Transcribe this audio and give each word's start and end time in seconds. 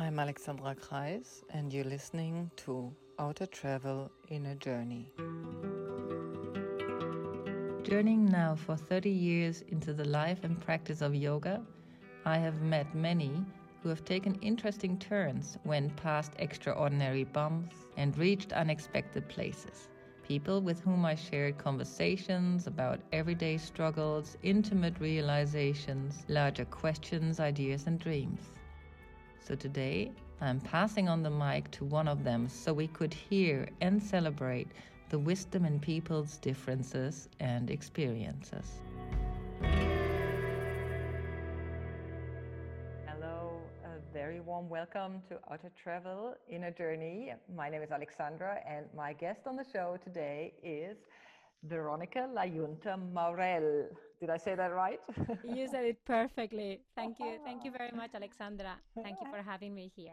I'm 0.00 0.18
Alexandra 0.18 0.74
Kreis, 0.74 1.44
and 1.50 1.70
you're 1.70 1.84
listening 1.84 2.50
to 2.64 2.90
Outer 3.18 3.44
Travel 3.44 4.10
Inner 4.30 4.54
Journey. 4.54 5.12
Journeying 7.82 8.24
now 8.24 8.54
for 8.54 8.76
30 8.76 9.10
years 9.10 9.62
into 9.68 9.92
the 9.92 10.06
life 10.06 10.38
and 10.42 10.58
practice 10.58 11.02
of 11.02 11.14
yoga, 11.14 11.60
I 12.24 12.38
have 12.38 12.62
met 12.62 12.94
many 12.94 13.44
who 13.82 13.90
have 13.90 14.02
taken 14.02 14.36
interesting 14.36 14.98
turns, 14.98 15.58
went 15.66 15.94
past 15.96 16.32
extraordinary 16.38 17.24
bumps, 17.24 17.76
and 17.98 18.16
reached 18.16 18.54
unexpected 18.54 19.28
places. 19.28 19.90
People 20.26 20.62
with 20.62 20.80
whom 20.80 21.04
I 21.04 21.14
shared 21.14 21.58
conversations 21.58 22.66
about 22.66 23.00
everyday 23.12 23.58
struggles, 23.58 24.38
intimate 24.42 24.98
realizations, 24.98 26.24
larger 26.26 26.64
questions, 26.64 27.38
ideas, 27.38 27.86
and 27.86 27.98
dreams. 27.98 28.40
So 29.42 29.54
today, 29.56 30.12
I'm 30.40 30.60
passing 30.60 31.08
on 31.08 31.22
the 31.22 31.30
mic 31.30 31.70
to 31.72 31.84
one 31.84 32.06
of 32.06 32.22
them 32.24 32.48
so 32.48 32.72
we 32.72 32.86
could 32.88 33.12
hear 33.12 33.68
and 33.80 34.00
celebrate 34.00 34.68
the 35.08 35.18
wisdom 35.18 35.64
in 35.64 35.80
people's 35.80 36.36
differences 36.36 37.28
and 37.40 37.70
experiences. 37.70 38.80
Hello, 43.06 43.60
a 43.84 44.12
very 44.12 44.40
warm 44.40 44.68
welcome 44.68 45.22
to 45.28 45.38
Outer 45.50 45.72
Travel 45.82 46.34
Inner 46.48 46.70
Journey. 46.70 47.32
My 47.56 47.68
name 47.68 47.82
is 47.82 47.90
Alexandra, 47.90 48.58
and 48.68 48.86
my 48.94 49.14
guest 49.14 49.40
on 49.46 49.56
the 49.56 49.64
show 49.72 49.98
today 50.04 50.52
is 50.62 50.96
Veronica 51.64 52.28
Layunta 52.32 52.96
Maurel. 53.12 53.88
Did 54.20 54.28
I 54.28 54.36
say 54.36 54.54
that 54.54 54.74
right? 54.74 55.00
you 55.44 55.66
said 55.66 55.86
it 55.86 56.04
perfectly. 56.04 56.80
Thank 56.94 57.18
you. 57.18 57.38
Thank 57.42 57.64
you 57.64 57.70
very 57.70 57.90
much, 57.96 58.10
Alexandra. 58.14 58.74
Thank 59.02 59.16
you 59.22 59.26
for 59.30 59.42
having 59.42 59.74
me 59.74 59.90
here. 59.96 60.12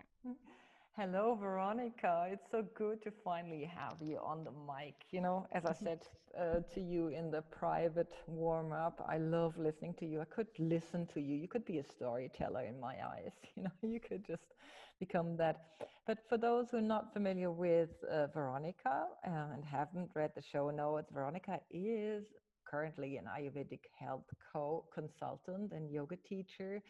Hello, 0.96 1.36
Veronica. 1.36 2.28
It's 2.32 2.50
so 2.50 2.64
good 2.74 3.04
to 3.04 3.12
finally 3.24 3.66
have 3.66 3.98
you 4.02 4.18
on 4.24 4.46
the 4.46 4.52
mic. 4.52 4.96
You 5.12 5.20
know, 5.22 5.46
as 5.52 5.66
I 5.66 5.74
said 5.74 6.00
uh, 6.40 6.62
to 6.74 6.80
you 6.82 7.10
in 7.10 7.30
the 7.30 7.42
private 7.42 8.14
warm 8.28 8.72
up, 8.72 9.06
I 9.10 9.18
love 9.18 9.58
listening 9.58 9.94
to 10.00 10.06
you. 10.06 10.22
I 10.22 10.26
could 10.26 10.48
listen 10.58 11.06
to 11.14 11.20
you. 11.20 11.36
You 11.36 11.50
could 11.50 11.66
be 11.66 11.80
a 11.80 11.84
storyteller 11.84 12.64
in 12.64 12.80
my 12.80 12.96
eyes. 13.14 13.34
You 13.56 13.64
know, 13.64 13.72
you 13.82 14.00
could 14.00 14.26
just 14.26 14.54
become 15.00 15.36
that. 15.38 15.58
But 16.06 16.20
for 16.30 16.38
those 16.38 16.70
who 16.72 16.78
are 16.78 16.90
not 16.96 17.12
familiar 17.12 17.52
with 17.52 17.90
uh, 18.10 18.28
Veronica 18.28 19.06
uh, 19.28 19.54
and 19.54 19.66
haven't 19.66 20.12
read 20.16 20.32
the 20.36 20.42
show 20.42 20.70
notes, 20.70 21.10
Veronica 21.12 21.60
is 21.70 22.24
currently 22.70 23.18
an 23.18 23.26
Ayurvedic 23.26 23.86
health 24.00 24.26
co 24.52 24.86
consultant 24.94 25.72
and 25.72 25.92
yoga 25.92 26.18
teacher. 26.18 26.82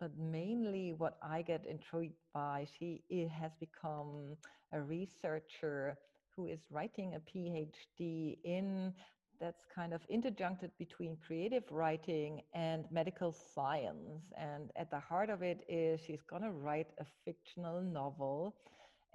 But 0.00 0.10
mainly, 0.18 0.92
what 0.92 1.16
I 1.22 1.42
get 1.42 1.64
intrigued 1.66 2.20
by, 2.34 2.66
she 2.78 3.02
has 3.40 3.52
become 3.58 4.36
a 4.72 4.80
researcher 4.80 5.96
who 6.36 6.46
is 6.46 6.60
writing 6.70 7.14
a 7.14 7.20
PhD 7.20 8.38
in 8.44 8.92
that's 9.40 9.64
kind 9.74 9.92
of 9.92 10.02
interjuncted 10.08 10.70
between 10.78 11.16
creative 11.26 11.64
writing 11.70 12.42
and 12.54 12.84
medical 12.90 13.32
science. 13.32 14.32
And 14.36 14.70
at 14.76 14.90
the 14.90 15.00
heart 15.00 15.30
of 15.30 15.42
it 15.42 15.64
is 15.68 16.00
she's 16.00 16.22
going 16.22 16.42
to 16.42 16.50
write 16.50 16.88
a 17.00 17.04
fictional 17.24 17.80
novel. 17.82 18.56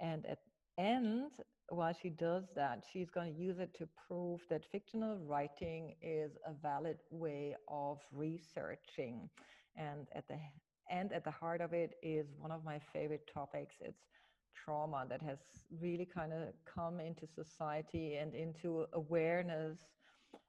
And 0.00 0.24
at 0.26 0.38
end, 0.78 1.30
while 1.72 1.94
she 2.00 2.10
does 2.10 2.44
that, 2.54 2.84
she's 2.92 3.10
going 3.10 3.32
to 3.32 3.40
use 3.40 3.58
it 3.58 3.74
to 3.78 3.88
prove 4.06 4.40
that 4.50 4.64
fictional 4.70 5.16
writing 5.26 5.94
is 6.02 6.32
a 6.46 6.52
valid 6.52 6.98
way 7.10 7.56
of 7.68 7.98
researching. 8.12 9.28
And 9.76 10.06
at 10.14 10.28
the 10.28 10.38
and 10.90 11.12
at 11.12 11.24
the 11.24 11.30
heart 11.30 11.60
of 11.60 11.72
it 11.72 11.94
is 12.02 12.26
one 12.38 12.50
of 12.50 12.64
my 12.64 12.78
favorite 12.92 13.28
topics. 13.32 13.76
It's 13.80 14.02
trauma 14.64 15.06
that 15.08 15.22
has 15.22 15.38
really 15.80 16.04
kind 16.04 16.32
of 16.32 16.48
come 16.72 17.00
into 17.00 17.26
society 17.26 18.16
and 18.16 18.34
into 18.34 18.86
awareness 18.92 19.78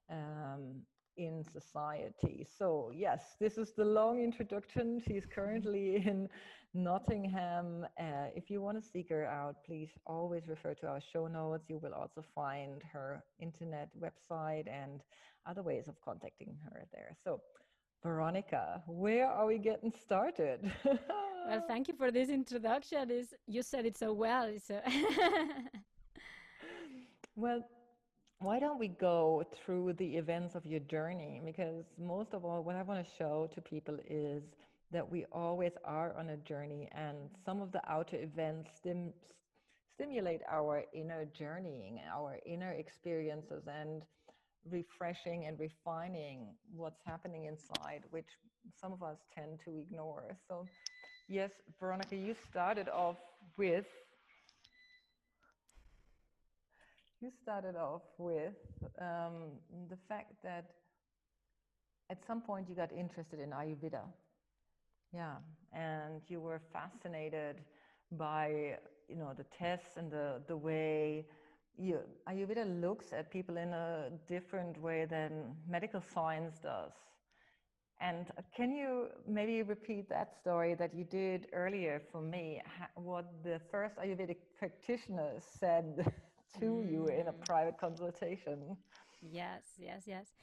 um, 0.09 0.81
in 1.17 1.43
society. 1.43 2.45
So, 2.57 2.91
yes, 2.93 3.35
this 3.39 3.57
is 3.57 3.73
the 3.73 3.85
long 3.85 4.21
introduction. 4.21 5.01
She's 5.07 5.25
currently 5.25 5.95
in 6.05 6.27
Nottingham. 6.73 7.85
Uh, 7.99 8.27
if 8.35 8.49
you 8.49 8.61
want 8.61 8.81
to 8.81 8.89
seek 8.89 9.09
her 9.09 9.25
out, 9.25 9.57
please 9.65 9.89
always 10.05 10.43
refer 10.47 10.73
to 10.75 10.87
our 10.87 11.01
show 11.01 11.27
notes. 11.27 11.65
You 11.69 11.77
will 11.77 11.93
also 11.93 12.23
find 12.33 12.81
her 12.91 13.23
internet 13.39 13.89
website 13.99 14.67
and 14.67 15.01
other 15.45 15.61
ways 15.61 15.87
of 15.87 15.99
contacting 16.01 16.55
her 16.65 16.85
there. 16.91 17.15
So, 17.23 17.41
Veronica, 18.01 18.81
where 18.87 19.27
are 19.27 19.45
we 19.45 19.59
getting 19.59 19.93
started? 20.01 20.71
well, 20.85 21.63
thank 21.67 21.87
you 21.87 21.93
for 21.95 22.11
this 22.11 22.29
introduction. 22.29 23.11
Is 23.11 23.33
you 23.47 23.61
said 23.61 23.85
it 23.85 23.97
so 23.97 24.13
well. 24.13 24.51
So 24.65 24.81
well, 27.35 27.63
why 28.39 28.59
don't 28.59 28.79
we 28.79 28.89
go 28.89 29.43
through 29.55 29.93
the 29.93 30.17
events 30.17 30.55
of 30.55 30.65
your 30.65 30.81
journey? 30.81 31.41
Because 31.45 31.85
most 31.97 32.33
of 32.33 32.43
all, 32.43 32.61
what 32.63 32.75
I 32.75 32.81
want 32.81 33.05
to 33.05 33.11
show 33.17 33.49
to 33.53 33.61
people 33.61 33.97
is 34.09 34.43
that 34.93 35.09
we 35.11 35.25
always 35.31 35.73
are 35.83 36.15
on 36.17 36.29
a 36.29 36.37
journey, 36.37 36.87
and 36.93 37.17
some 37.45 37.61
of 37.61 37.71
the 37.71 37.81
outer 37.91 38.17
events 38.21 38.69
stim- 38.77 39.13
stimulate 39.95 40.41
our 40.49 40.83
inner 40.93 41.25
journeying, 41.25 41.99
our 42.13 42.39
inner 42.45 42.71
experiences, 42.71 43.63
and 43.67 44.03
refreshing 44.69 45.45
and 45.45 45.59
refining 45.59 46.55
what's 46.75 47.01
happening 47.05 47.45
inside, 47.45 48.03
which 48.11 48.27
some 48.79 48.93
of 48.93 49.03
us 49.03 49.17
tend 49.35 49.59
to 49.65 49.77
ignore. 49.77 50.37
So, 50.47 50.65
yes, 51.27 51.51
Veronica, 51.79 52.15
you 52.15 52.35
started 52.49 52.87
off 52.89 53.17
with 53.57 53.87
you 57.21 57.31
started 57.41 57.77
off 57.77 58.01
with 58.17 58.53
um, 58.99 59.53
the 59.89 59.97
fact 60.09 60.33
that 60.43 60.65
at 62.09 62.17
some 62.27 62.41
point 62.41 62.67
you 62.69 62.75
got 62.75 62.91
interested 62.91 63.39
in 63.39 63.51
Ayurveda. 63.51 64.01
Yeah, 65.13 65.35
and 65.73 66.21
you 66.27 66.41
were 66.41 66.61
fascinated 66.71 67.61
by 68.11 68.77
you 69.07 69.15
know 69.15 69.33
the 69.35 69.45
tests 69.45 69.97
and 69.97 70.11
the 70.11 70.41
the 70.47 70.57
way 70.57 71.25
you, 71.77 71.99
Ayurveda 72.27 72.65
looks 72.81 73.13
at 73.13 73.31
people 73.31 73.57
in 73.57 73.73
a 73.73 74.09
different 74.27 74.79
way 74.81 75.05
than 75.05 75.55
medical 75.67 76.01
science 76.01 76.59
does. 76.59 76.93
And 78.01 78.27
can 78.55 78.71
you 78.71 79.07
maybe 79.27 79.61
repeat 79.63 80.09
that 80.09 80.35
story 80.35 80.75
that 80.75 80.93
you 80.93 81.03
did 81.05 81.47
earlier 81.53 82.01
for 82.11 82.21
me? 82.21 82.61
What 82.95 83.25
the 83.43 83.59
first 83.71 83.95
Ayurvedic 83.97 84.37
practitioner 84.59 85.31
said 85.39 86.11
to 86.59 86.83
you 86.89 87.07
in 87.07 87.27
a 87.27 87.33
mm. 87.33 87.45
private 87.45 87.77
consultation. 87.79 88.77
Yes, 89.21 89.63
yes, 89.77 90.03
yes. 90.05 90.35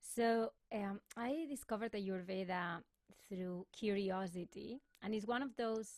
So 0.00 0.52
um, 0.72 1.00
I 1.16 1.46
discovered 1.48 1.92
Ayurveda 1.92 2.82
through 3.28 3.66
curiosity, 3.72 4.80
and 5.02 5.14
it's 5.14 5.26
one 5.26 5.42
of 5.42 5.54
those 5.56 5.88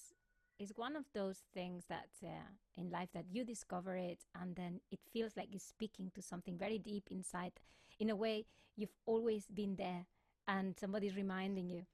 it's 0.58 0.76
one 0.76 0.94
of 0.94 1.04
those 1.14 1.38
things 1.54 1.84
that 1.88 2.08
uh, 2.22 2.28
in 2.76 2.90
life 2.90 3.08
that 3.14 3.24
you 3.30 3.44
discover 3.44 3.96
it 3.96 4.18
and 4.38 4.54
then 4.56 4.78
it 4.90 4.98
feels 5.10 5.34
like 5.34 5.48
you're 5.50 5.58
speaking 5.58 6.10
to 6.14 6.20
something 6.20 6.58
very 6.58 6.78
deep 6.78 7.08
inside. 7.10 7.52
In 7.98 8.10
a 8.10 8.16
way 8.16 8.44
you've 8.76 8.94
always 9.06 9.46
been 9.46 9.76
there 9.76 10.04
and 10.48 10.76
somebody's 10.78 11.16
reminding 11.16 11.70
you 11.70 11.86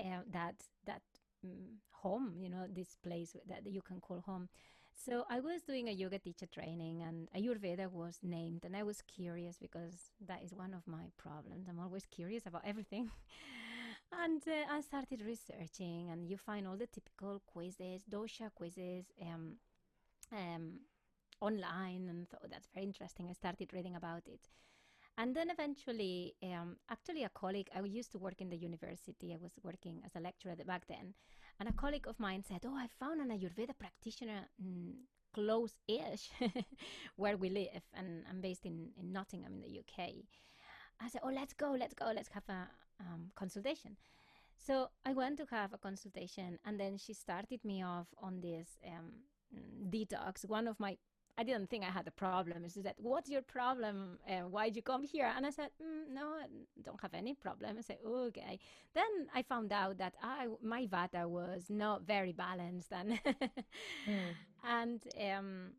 uh, 0.00 0.22
that 0.32 0.56
that 0.86 1.02
um, 1.44 1.78
home 1.92 2.34
you 2.40 2.48
know 2.48 2.66
this 2.74 2.96
place 3.02 3.36
that 3.48 3.66
you 3.66 3.82
can 3.82 4.00
call 4.00 4.20
home 4.20 4.48
so 4.98 5.24
I 5.30 5.40
was 5.40 5.62
doing 5.62 5.88
a 5.88 5.92
yoga 5.92 6.18
teacher 6.18 6.46
training 6.46 7.02
and 7.02 7.28
Ayurveda 7.32 7.90
was 7.90 8.18
named 8.22 8.64
and 8.64 8.76
I 8.76 8.82
was 8.82 9.02
curious 9.02 9.56
because 9.56 10.10
that 10.26 10.42
is 10.42 10.52
one 10.52 10.74
of 10.74 10.86
my 10.86 11.06
problems. 11.16 11.68
I'm 11.68 11.78
always 11.78 12.04
curious 12.06 12.46
about 12.46 12.62
everything. 12.66 13.10
and 14.12 14.42
uh, 14.46 14.72
I 14.74 14.80
started 14.80 15.22
researching 15.24 16.10
and 16.10 16.28
you 16.28 16.36
find 16.36 16.66
all 16.66 16.76
the 16.76 16.88
typical 16.88 17.40
quizzes, 17.46 18.02
dosha 18.10 18.50
quizzes, 18.54 19.04
um, 19.22 19.54
um, 20.32 20.80
online 21.40 22.08
and 22.08 22.28
thought 22.28 22.50
that's 22.50 22.68
very 22.74 22.84
interesting. 22.84 23.28
I 23.30 23.34
started 23.34 23.72
reading 23.72 23.94
about 23.94 24.22
it. 24.26 24.40
And 25.16 25.34
then 25.34 25.50
eventually, 25.50 26.34
um, 26.44 26.76
actually, 26.88 27.24
a 27.24 27.28
colleague, 27.28 27.68
I 27.74 27.80
used 27.80 28.12
to 28.12 28.18
work 28.18 28.40
in 28.40 28.50
the 28.50 28.56
university, 28.56 29.32
I 29.34 29.36
was 29.42 29.50
working 29.64 30.00
as 30.04 30.12
a 30.14 30.20
lecturer 30.20 30.54
back 30.64 30.86
then, 30.88 31.14
and 31.60 31.68
a 31.68 31.72
colleague 31.72 32.06
of 32.06 32.20
mine 32.20 32.44
said, 32.46 32.60
Oh, 32.64 32.74
I 32.74 32.86
found 32.98 33.20
an 33.20 33.28
Ayurveda 33.28 33.78
practitioner 33.78 34.48
mm, 34.62 34.92
close 35.34 35.74
ish 35.86 36.30
where 37.16 37.36
we 37.36 37.50
live, 37.50 37.82
and 37.94 38.24
I'm 38.28 38.40
based 38.40 38.64
in, 38.64 38.90
in 38.96 39.12
Nottingham 39.12 39.54
in 39.54 39.60
the 39.60 39.80
UK. 39.80 40.10
I 41.00 41.08
said, 41.08 41.20
Oh, 41.24 41.30
let's 41.32 41.52
go, 41.52 41.72
let's 41.78 41.94
go, 41.94 42.12
let's 42.14 42.28
have 42.30 42.48
a 42.48 42.68
um, 43.00 43.30
consultation. 43.34 43.96
So 44.56 44.88
I 45.06 45.12
went 45.12 45.38
to 45.38 45.46
have 45.50 45.72
a 45.72 45.78
consultation, 45.78 46.58
and 46.64 46.78
then 46.78 46.98
she 46.98 47.14
started 47.14 47.64
me 47.64 47.82
off 47.82 48.08
on 48.20 48.40
this 48.40 48.78
um, 48.86 49.12
detox. 49.88 50.44
One 50.48 50.68
of 50.68 50.78
my 50.78 50.96
I 51.38 51.44
didn't 51.44 51.70
think 51.70 51.84
I 51.84 51.90
had 51.90 52.08
a 52.08 52.10
problem. 52.10 52.64
She 52.68 52.82
said, 52.82 52.94
"What's 52.98 53.30
your 53.30 53.42
problem? 53.42 54.18
Uh, 54.28 54.48
why'd 54.54 54.74
you 54.74 54.82
come 54.82 55.04
here?" 55.04 55.32
And 55.36 55.46
I 55.46 55.50
said, 55.50 55.70
mm, 55.80 56.12
"No, 56.12 56.26
I 56.44 56.46
don't 56.82 57.00
have 57.00 57.14
any 57.14 57.34
problem." 57.34 57.78
I 57.78 57.82
said, 57.82 57.98
"Okay." 58.04 58.58
Then 58.92 59.12
I 59.32 59.42
found 59.42 59.72
out 59.72 59.98
that 59.98 60.14
I 60.20 60.48
my 60.60 60.86
vata 60.86 61.28
was 61.28 61.70
not 61.70 62.02
very 62.02 62.32
balanced, 62.32 62.92
and 62.92 63.20
mm. 63.24 64.34
and 64.64 65.00
um, 65.30 65.72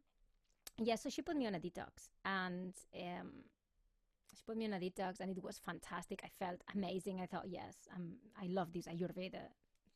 yeah, 0.77 0.95
so 0.95 1.09
she 1.09 1.21
put 1.21 1.35
me 1.35 1.45
on 1.45 1.55
a 1.55 1.59
detox, 1.59 2.07
and 2.23 2.73
um, 2.95 3.29
she 4.33 4.43
put 4.45 4.55
me 4.55 4.65
on 4.65 4.73
a 4.73 4.79
detox, 4.79 5.19
and 5.19 5.29
it 5.29 5.43
was 5.43 5.59
fantastic. 5.59 6.21
I 6.23 6.29
felt 6.39 6.61
amazing. 6.73 7.19
I 7.19 7.25
thought, 7.25 7.49
yes, 7.49 7.75
I 8.41 8.47
love 8.47 8.71
this 8.71 8.87
Ayurveda 8.87 9.43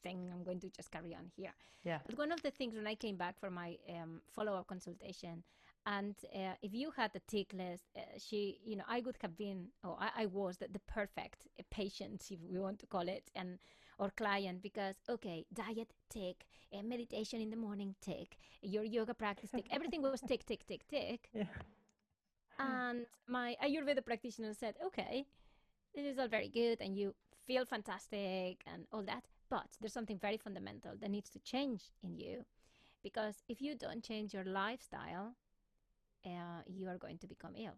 thing. 0.04 0.30
I'm 0.32 0.44
going 0.44 0.60
to 0.60 0.70
just 0.70 0.92
carry 0.92 1.16
on 1.16 1.32
here. 1.36 1.54
Yeah. 1.84 2.00
But 2.06 2.18
one 2.18 2.32
of 2.32 2.42
the 2.42 2.52
things 2.52 2.76
when 2.76 2.88
I 2.88 2.96
came 2.96 3.18
back 3.18 3.40
for 3.40 3.50
my 3.50 3.78
um, 3.90 4.22
follow-up 4.36 4.68
consultation, 4.68 5.44
and 5.86 6.16
uh, 6.34 6.54
if 6.62 6.74
you 6.74 6.92
had 6.96 7.12
a 7.16 7.20
tick 7.28 7.54
list, 7.54 7.84
uh, 7.98 8.02
she, 8.18 8.60
you 8.64 8.76
know, 8.78 8.86
I 8.88 9.02
would 9.02 9.18
have 9.22 9.38
been, 9.38 9.68
or 9.84 9.98
I, 10.00 10.24
I 10.24 10.26
was 10.28 10.58
the, 10.58 10.68
the 10.72 10.80
perfect 10.80 11.48
patient, 11.72 12.24
if 12.30 12.40
we 12.50 12.60
want 12.60 12.80
to 12.80 12.86
call 12.86 13.08
it, 13.08 13.30
and 13.36 13.60
or 14.00 14.10
client 14.10 14.62
because 14.62 14.96
okay, 15.08 15.46
diet 15.54 15.94
tick, 16.10 16.46
uh, 16.74 16.82
meditation 16.84 17.42
in 17.42 17.50
the 17.50 17.58
morning 17.58 17.96
tick, 18.02 18.38
your 18.62 18.84
yoga 18.84 19.14
practice 19.14 19.52
tick, 19.52 19.68
everything 19.72 20.02
was 20.02 20.22
tick, 20.22 20.46
tick, 20.46 20.66
tick, 20.66 20.88
tick. 20.88 21.30
Yeah. 21.34 21.44
And 22.60 23.06
my 23.28 23.56
Ayurveda 23.64 24.06
practitioner 24.06 24.54
said, 24.54 24.76
okay, 24.86 25.26
this 25.96 26.06
is 26.06 26.18
all 26.20 26.28
very 26.28 26.50
good, 26.50 26.80
and 26.82 26.96
you 26.98 27.14
feel 27.46 27.66
fantastic 27.66 28.64
and 28.72 28.86
all 28.92 29.04
that 29.04 29.24
but 29.54 29.70
there's 29.80 29.94
something 29.94 30.18
very 30.18 30.38
fundamental 30.38 30.94
that 31.00 31.12
needs 31.12 31.30
to 31.30 31.38
change 31.38 31.84
in 32.04 32.18
you 32.18 32.44
because 33.04 33.36
if 33.48 33.62
you 33.62 33.76
don't 33.76 34.04
change 34.04 34.34
your 34.34 34.46
lifestyle, 34.46 35.36
uh, 36.26 36.62
you 36.66 36.88
are 36.88 36.98
going 36.98 37.20
to 37.20 37.28
become 37.28 37.54
ill. 37.56 37.78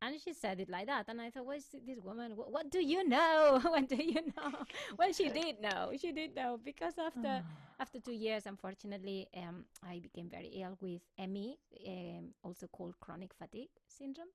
And 0.00 0.18
she 0.18 0.32
said 0.32 0.58
it 0.60 0.70
like 0.70 0.86
that. 0.86 1.04
And 1.08 1.20
I 1.20 1.28
thought, 1.28 1.44
what 1.44 1.58
is 1.58 1.66
this 1.86 1.98
woman? 2.02 2.34
What, 2.34 2.50
what 2.50 2.70
do 2.70 2.82
you 2.82 3.06
know? 3.06 3.60
what 3.74 3.88
do 3.88 3.96
you 3.96 4.22
know? 4.36 4.52
well, 4.98 5.12
she 5.12 5.28
did 5.28 5.60
know. 5.60 5.92
She 6.00 6.12
did 6.12 6.34
know 6.34 6.58
because 6.64 6.94
after 6.98 7.42
after 7.80 8.00
two 8.00 8.12
years, 8.12 8.46
unfortunately, 8.46 9.28
um, 9.36 9.64
I 9.82 9.98
became 9.98 10.30
very 10.30 10.50
ill 10.62 10.78
with 10.80 11.02
ME, 11.18 11.58
um, 11.88 12.28
also 12.42 12.68
called 12.68 12.94
chronic 13.00 13.34
fatigue 13.34 13.74
syndrome. 13.86 14.32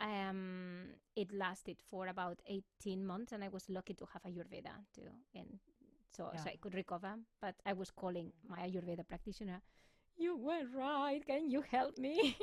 Um, 0.00 0.94
it 1.16 1.32
lasted 1.32 1.78
for 1.90 2.06
about 2.06 2.40
18 2.46 3.04
months, 3.04 3.32
and 3.32 3.42
I 3.42 3.48
was 3.48 3.64
lucky 3.68 3.94
to 3.94 4.06
have 4.12 4.22
Ayurveda 4.22 4.70
too, 4.94 5.10
and 5.34 5.58
so, 6.16 6.30
yeah. 6.32 6.44
so 6.44 6.50
I 6.50 6.56
could 6.60 6.74
recover. 6.74 7.14
But 7.40 7.56
I 7.66 7.72
was 7.72 7.90
calling 7.90 8.32
my 8.48 8.58
Ayurveda 8.58 9.06
practitioner. 9.08 9.60
You 10.16 10.36
were 10.36 10.66
right. 10.74 11.24
Can 11.26 11.50
you 11.50 11.62
help 11.62 11.98
me? 11.98 12.36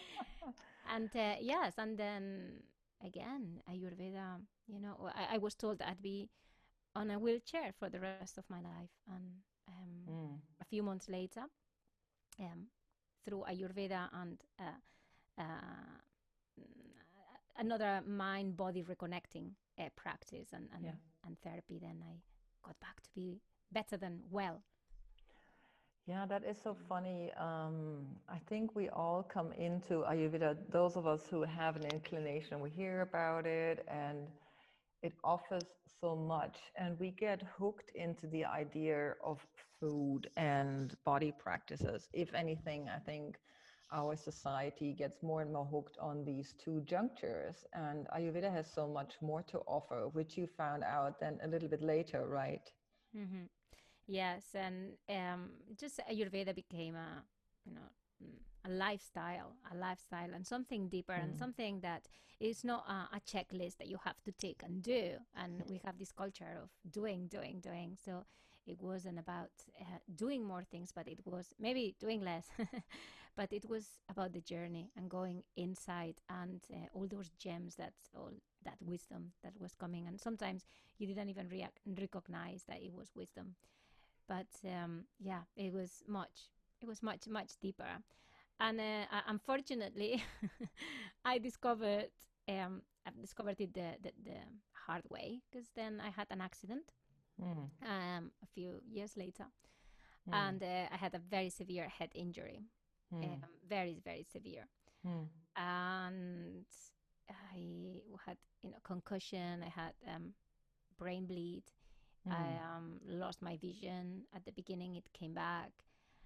and 0.94 1.10
uh, 1.14 1.34
yes, 1.40 1.74
and 1.78 1.96
then 1.96 2.62
again, 3.04 3.60
Ayurveda. 3.70 4.40
You 4.66 4.80
know, 4.80 5.10
I, 5.14 5.34
I, 5.34 5.38
was 5.38 5.54
told 5.54 5.82
I'd 5.82 6.00
be 6.00 6.28
on 6.94 7.10
a 7.10 7.18
wheelchair 7.18 7.72
for 7.78 7.88
the 7.88 8.00
rest 8.00 8.38
of 8.38 8.44
my 8.48 8.60
life, 8.60 8.90
and 9.08 9.24
um, 9.68 10.14
mm. 10.14 10.38
a 10.60 10.64
few 10.64 10.82
months 10.82 11.08
later, 11.08 11.42
um, 12.38 12.66
through 13.24 13.44
Ayurveda 13.50 14.08
and 14.12 14.40
uh, 14.58 15.40
uh, 15.40 16.00
another 17.58 18.00
mind 18.06 18.56
body 18.56 18.82
reconnecting 18.82 19.50
uh, 19.78 19.88
practice 19.96 20.48
and 20.52 20.68
and, 20.74 20.84
yeah. 20.84 20.92
and 21.26 21.36
therapy 21.42 21.78
then 21.80 22.02
i 22.02 22.12
got 22.66 22.78
back 22.80 23.00
to 23.02 23.10
be 23.14 23.40
better 23.72 23.96
than 23.96 24.20
well. 24.30 24.62
Yeah 26.06 26.26
that 26.26 26.42
is 26.44 26.56
so 26.62 26.76
funny. 26.88 27.30
Um, 27.38 28.06
i 28.28 28.38
think 28.48 28.74
we 28.74 28.88
all 28.88 29.22
come 29.22 29.52
into 29.52 29.94
ayurveda 30.10 30.56
those 30.70 30.96
of 30.96 31.06
us 31.06 31.22
who 31.30 31.42
have 31.42 31.76
an 31.76 31.86
inclination 31.96 32.60
we 32.60 32.70
hear 32.70 33.02
about 33.02 33.46
it 33.46 33.86
and 33.88 34.18
it 35.02 35.14
offers 35.24 35.64
so 36.00 36.16
much 36.16 36.56
and 36.76 36.98
we 36.98 37.10
get 37.10 37.42
hooked 37.58 37.90
into 37.94 38.26
the 38.26 38.44
idea 38.44 39.14
of 39.24 39.38
food 39.78 40.28
and 40.36 40.94
body 41.06 41.32
practices. 41.38 42.08
If 42.12 42.34
anything 42.34 42.88
i 42.88 42.98
think 42.98 43.36
our 43.92 44.16
society 44.16 44.92
gets 44.92 45.22
more 45.22 45.42
and 45.42 45.52
more 45.52 45.64
hooked 45.64 45.98
on 45.98 46.24
these 46.24 46.54
two 46.62 46.80
junctures. 46.82 47.64
And 47.72 48.06
Ayurveda 48.08 48.52
has 48.52 48.72
so 48.72 48.86
much 48.86 49.14
more 49.20 49.42
to 49.44 49.58
offer, 49.66 50.08
which 50.12 50.36
you 50.36 50.46
found 50.46 50.84
out 50.84 51.20
then 51.20 51.38
a 51.42 51.48
little 51.48 51.68
bit 51.68 51.82
later, 51.82 52.26
right? 52.26 52.70
Mm-hmm. 53.16 53.44
Yes, 54.06 54.44
and 54.54 54.92
um, 55.08 55.50
just 55.78 56.00
Ayurveda 56.10 56.54
became 56.54 56.94
a, 56.96 57.22
you 57.64 57.74
know, 57.74 58.28
a 58.64 58.70
lifestyle, 58.70 59.54
a 59.72 59.76
lifestyle, 59.76 60.34
and 60.34 60.46
something 60.46 60.88
deeper, 60.88 61.12
mm. 61.12 61.22
and 61.22 61.38
something 61.38 61.80
that 61.80 62.08
is 62.40 62.64
not 62.64 62.84
a, 62.88 63.16
a, 63.16 63.20
checklist 63.20 63.76
that 63.78 63.88
you 63.88 63.98
have 64.04 64.20
to 64.24 64.32
take 64.32 64.62
and 64.62 64.82
do. 64.82 65.12
And 65.36 65.62
we 65.68 65.80
have 65.84 65.98
this 65.98 66.12
culture 66.12 66.58
of 66.62 66.70
doing, 66.90 67.28
doing, 67.28 67.60
doing. 67.60 67.96
So 68.04 68.24
it 68.70 68.82
wasn't 68.82 69.18
about 69.18 69.50
uh, 69.80 69.98
doing 70.14 70.44
more 70.44 70.64
things, 70.64 70.92
but 70.94 71.08
it 71.08 71.20
was 71.24 71.54
maybe 71.58 71.94
doing 72.00 72.20
less. 72.22 72.46
but 73.36 73.52
it 73.52 73.68
was 73.68 73.86
about 74.08 74.32
the 74.32 74.40
journey 74.40 74.90
and 74.96 75.08
going 75.10 75.42
inside 75.56 76.16
and 76.28 76.60
uh, 76.72 76.86
all 76.92 77.06
those 77.08 77.30
gems 77.38 77.76
that 77.76 77.94
all 78.16 78.32
that 78.64 78.76
wisdom 78.80 79.32
that 79.42 79.54
was 79.60 79.74
coming. 79.74 80.06
And 80.06 80.20
sometimes 80.20 80.66
you 80.98 81.06
didn't 81.06 81.28
even 81.30 81.48
react, 81.48 81.80
recognize 81.98 82.64
that 82.68 82.82
it 82.82 82.94
was 82.94 83.10
wisdom. 83.14 83.54
But 84.28 84.48
um, 84.64 85.04
yeah 85.20 85.42
it 85.56 85.72
was 85.72 86.02
much 86.06 86.50
it 86.80 86.86
was 86.86 87.02
much 87.02 87.28
much 87.28 87.52
deeper. 87.60 87.88
And 88.60 88.80
uh, 88.80 89.04
unfortunately 89.28 90.22
i 91.24 91.38
discovered 91.38 92.10
um, 92.48 92.82
i 93.06 93.10
discovered 93.20 93.60
it 93.60 93.72
the, 93.74 93.96
the, 94.02 94.12
the 94.24 94.38
hard 94.86 95.02
way 95.10 95.40
because 95.50 95.68
then 95.76 96.00
i 96.04 96.10
had 96.10 96.26
an 96.30 96.40
accident 96.40 96.92
mm. 97.40 97.68
um, 97.88 98.30
a 98.42 98.46
few 98.54 98.80
years 98.90 99.16
later 99.16 99.46
mm. 100.28 100.34
and 100.34 100.62
uh, 100.62 100.86
i 100.92 100.96
had 100.96 101.14
a 101.14 101.18
very 101.18 101.50
severe 101.50 101.88
head 101.88 102.10
injury 102.14 102.62
mm. 103.14 103.24
um, 103.24 103.44
very 103.68 104.00
very 104.04 104.26
severe 104.30 104.66
mm. 105.06 105.26
and 105.56 106.64
i 107.30 108.00
had 108.26 108.36
you 108.62 108.70
know 108.70 108.78
concussion 108.82 109.64
i 109.64 109.68
had 109.68 109.92
um, 110.14 110.32
brain 110.98 111.26
bleed 111.26 111.64
mm. 112.28 112.32
i 112.32 112.76
um, 112.76 113.00
lost 113.06 113.42
my 113.42 113.56
vision 113.56 114.22
at 114.34 114.44
the 114.44 114.52
beginning 114.52 114.96
it 114.96 115.04
came 115.12 115.34
back 115.34 115.70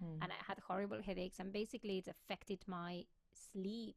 hmm. 0.03 0.23
and 0.23 0.33
i 0.33 0.45
had 0.47 0.59
horrible 0.67 1.01
headaches 1.03 1.39
and 1.39 1.53
basically 1.53 1.99
it 1.99 2.09
affected 2.09 2.59
my 2.67 3.05
sleep 3.53 3.97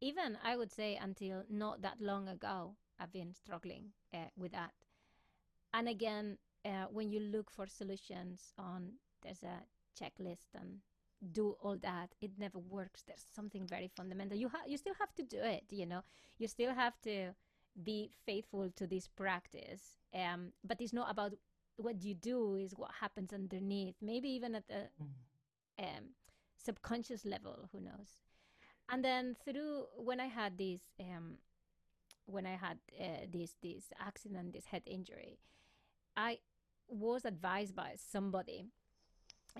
even 0.00 0.36
i 0.44 0.56
would 0.56 0.72
say 0.72 0.98
until 1.00 1.44
not 1.48 1.82
that 1.82 2.00
long 2.00 2.28
ago 2.28 2.74
i've 2.98 3.12
been 3.12 3.32
struggling 3.32 3.92
uh, 4.14 4.18
with 4.36 4.52
that 4.52 4.72
and 5.74 5.88
again 5.88 6.38
uh, 6.64 6.86
when 6.90 7.10
you 7.10 7.20
look 7.20 7.50
for 7.50 7.66
solutions 7.66 8.52
on 8.58 8.92
there's 9.22 9.42
a 9.42 9.62
checklist 9.98 10.54
and 10.54 10.78
do 11.32 11.54
all 11.62 11.76
that 11.82 12.10
it 12.20 12.32
never 12.38 12.58
works. 12.58 13.04
There's 13.06 13.24
something 13.32 13.66
very 13.66 13.88
fundamental. 13.96 14.36
You 14.36 14.48
have 14.48 14.66
you 14.66 14.76
still 14.76 14.94
have 14.98 15.14
to 15.14 15.22
do 15.22 15.38
it 15.38 15.64
you 15.70 15.86
know? 15.86 16.02
You 16.38 16.48
still 16.48 16.74
have 16.74 17.00
to 17.02 17.34
be 17.82 18.10
faithful 18.26 18.70
to 18.76 18.86
this 18.86 19.08
practice 19.08 19.96
um 20.14 20.52
but 20.62 20.80
it's 20.80 20.92
not 20.92 21.10
about 21.10 21.32
what 21.76 22.02
you 22.02 22.14
do 22.14 22.56
is 22.56 22.74
what 22.76 22.90
happens 23.00 23.32
underneath 23.32 23.94
maybe 24.02 24.28
even 24.28 24.54
at 24.54 24.68
the 24.68 24.88
mm. 25.02 25.08
um 25.78 26.04
subconscious 26.62 27.24
level 27.24 27.68
who 27.72 27.80
knows? 27.80 28.20
And 28.90 29.02
then 29.02 29.36
through 29.44 29.86
when 29.96 30.20
i 30.20 30.26
had 30.26 30.58
this 30.58 30.80
um 31.00 31.38
when 32.26 32.46
i 32.46 32.56
had 32.56 32.78
uh, 33.00 33.26
this 33.32 33.54
this 33.62 33.84
accident 33.98 34.52
this 34.52 34.66
head 34.66 34.82
injury 34.86 35.38
i 36.16 36.38
was 36.88 37.24
advised 37.24 37.74
by 37.74 37.94
somebody 37.96 38.66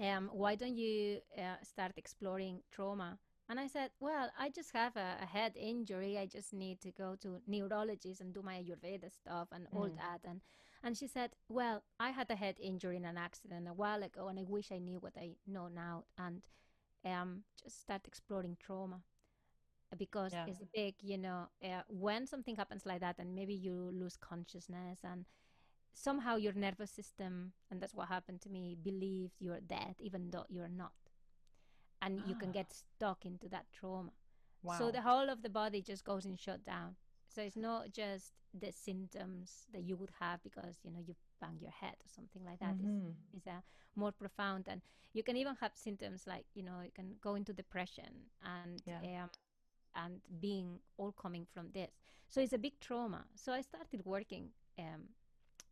um, 0.01 0.31
why 0.33 0.55
don't 0.55 0.77
you 0.77 1.19
uh, 1.37 1.63
start 1.63 1.93
exploring 1.97 2.61
trauma? 2.71 3.19
And 3.49 3.61
I 3.61 3.67
said, 3.67 3.91
well, 4.01 4.31
I 4.39 4.49
just 4.49 4.73
have 4.73 4.97
a, 4.97 5.17
a, 5.21 5.27
head 5.27 5.53
injury. 5.57 6.17
I 6.17 6.27
just 6.27 6.55
need 6.55 6.81
to 6.81 6.91
go 6.93 7.17
to 7.21 7.41
neurologist 7.47 8.21
and 8.21 8.33
do 8.33 8.41
my 8.41 8.55
Ayurveda 8.55 9.13
stuff 9.13 9.49
and 9.53 9.67
mm. 9.67 9.77
all 9.77 9.89
that. 9.89 10.21
And 10.25 10.41
and 10.85 10.97
she 10.97 11.07
said, 11.07 11.31
well, 11.49 11.83
I 12.01 12.11
had 12.11 12.31
a 12.31 12.35
head 12.35 12.57
injury 12.61 12.97
in 12.97 13.05
an 13.05 13.19
accident 13.19 13.69
a 13.69 13.75
while 13.75 14.03
ago, 14.03 14.29
and 14.29 14.39
I 14.39 14.45
wish 14.49 14.73
I 14.73 14.79
knew 14.79 14.99
what 14.99 15.13
I 15.17 15.37
know 15.47 15.69
now. 15.69 16.05
And 16.19 16.43
um, 17.05 17.43
just 17.63 17.83
start 17.83 18.03
exploring 18.07 18.57
trauma 18.59 19.01
because 19.97 20.33
yeah. 20.33 20.47
it's 20.49 20.63
big. 20.75 20.95
You 21.03 21.19
know, 21.19 21.49
uh, 21.63 21.83
when 21.89 22.27
something 22.27 22.57
happens 22.57 22.87
like 22.87 23.01
that, 23.01 23.17
and 23.19 23.35
maybe 23.35 23.55
you 23.55 23.91
lose 23.93 24.17
consciousness 24.17 25.01
and 25.05 25.27
somehow 25.93 26.37
your 26.37 26.53
nervous 26.53 26.91
system, 26.91 27.53
and 27.71 27.81
that's 27.81 27.95
what 27.95 28.09
happened 28.09 28.41
to 28.43 28.49
me, 28.49 28.77
believes 28.83 29.35
you're 29.39 29.61
dead 29.61 29.95
even 30.01 30.31
though 30.31 30.47
you're 30.49 30.69
not. 30.69 30.93
And 32.01 32.21
ah. 32.25 32.29
you 32.29 32.35
can 32.35 32.53
get 32.53 32.67
ah. 32.71 32.75
stuck 32.75 33.25
into 33.25 33.49
that 33.49 33.67
trauma. 33.73 34.13
Wow. 34.63 34.79
So 34.79 34.91
the 34.91 35.03
whole 35.03 35.29
of 35.29 35.43
the 35.43 35.49
body 35.51 35.83
just 35.83 36.05
goes 36.05 36.25
in 36.25 36.37
shutdown. 36.37 36.97
So 37.29 37.43
it's 37.43 37.57
not 37.57 37.93
just 37.93 38.33
the 38.59 38.71
symptoms 38.71 39.67
that 39.73 39.83
you 39.83 39.97
would 39.97 40.11
have 40.21 40.43
because 40.43 40.77
you 40.85 40.91
know 40.91 41.01
you 41.07 41.15
bang 41.41 41.57
your 41.61 41.71
head 41.71 41.95
or 41.95 42.09
something 42.15 42.45
like 42.45 42.61
that. 42.61 42.77
Mm-hmm. 42.77 43.09
It's, 43.09 43.39
it's 43.39 43.47
a 43.47 43.63
more 43.97 44.13
profound, 44.13 44.67
and 44.69 44.83
you 45.15 45.23
can 45.23 45.37
even 45.37 45.57
have 45.61 45.73
symptoms 45.75 46.25
like 46.27 46.45
you 46.55 46.63
know 46.63 46.81
you 46.85 46.93
can 46.95 47.15
go 47.23 47.35
into 47.35 47.53
depression 47.53 48.29
and 48.45 48.83
Yeah. 48.87 49.25
um, 49.25 49.31
and 49.95 50.21
being 50.41 50.79
all 50.97 51.13
coming 51.13 51.47
from 51.53 51.71
this. 51.73 51.91
So 52.29 52.41
it's 52.41 52.53
a 52.53 52.59
big 52.59 52.81
trauma. 52.81 53.25
So 53.35 53.53
I 53.53 53.61
started 53.61 54.05
working 54.05 54.51
um, 54.79 55.09